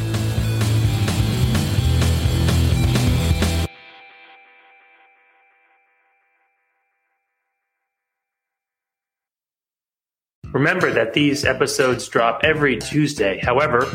Remember 10.52 10.92
that 10.92 11.14
these 11.14 11.44
episodes 11.44 12.06
drop 12.06 12.42
every 12.44 12.76
Tuesday. 12.76 13.40
However, 13.42 13.92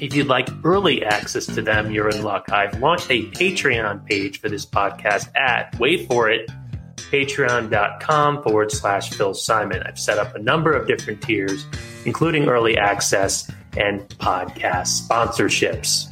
if 0.00 0.14
you'd 0.14 0.28
like 0.28 0.48
early 0.64 1.04
access 1.04 1.44
to 1.44 1.60
them, 1.60 1.90
you're 1.90 2.08
in 2.08 2.22
luck. 2.22 2.50
I've 2.50 2.80
launched 2.80 3.10
a 3.10 3.26
Patreon 3.32 4.06
page 4.06 4.40
for 4.40 4.48
this 4.48 4.64
podcast 4.64 5.28
at, 5.36 5.78
wait 5.78 6.08
for 6.08 6.30
it, 6.30 6.50
patreon.com 6.96 8.42
forward 8.42 8.72
slash 8.72 9.10
Phil 9.10 9.34
Simon. 9.34 9.82
I've 9.84 9.98
set 9.98 10.18
up 10.18 10.34
a 10.34 10.38
number 10.38 10.72
of 10.72 10.88
different 10.88 11.20
tiers, 11.20 11.66
including 12.06 12.48
early 12.48 12.78
access 12.78 13.50
and 13.76 14.00
podcast 14.18 15.06
sponsorships. 15.06 16.10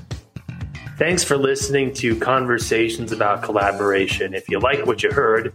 Thanks 0.99 1.25
for 1.25 1.39
listening 1.39 1.95
to 1.95 2.15
Conversations 2.19 3.11
about 3.11 3.43
Collaboration. 3.43 4.35
If 4.35 4.51
you 4.51 4.59
like 4.59 4.85
what 4.85 5.03
you 5.03 5.13
heard, 5.13 5.55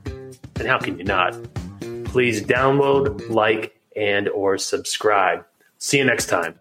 and 0.56 0.68
how 0.68 0.80
can 0.80 0.98
you 0.98 1.04
not? 1.04 1.38
Please 2.06 2.42
download, 2.42 3.30
like, 3.30 3.80
and 3.96 4.28
or 4.30 4.58
subscribe. 4.58 5.46
See 5.78 6.00
you 6.00 6.06
next 6.06 6.28
time. 6.28 6.60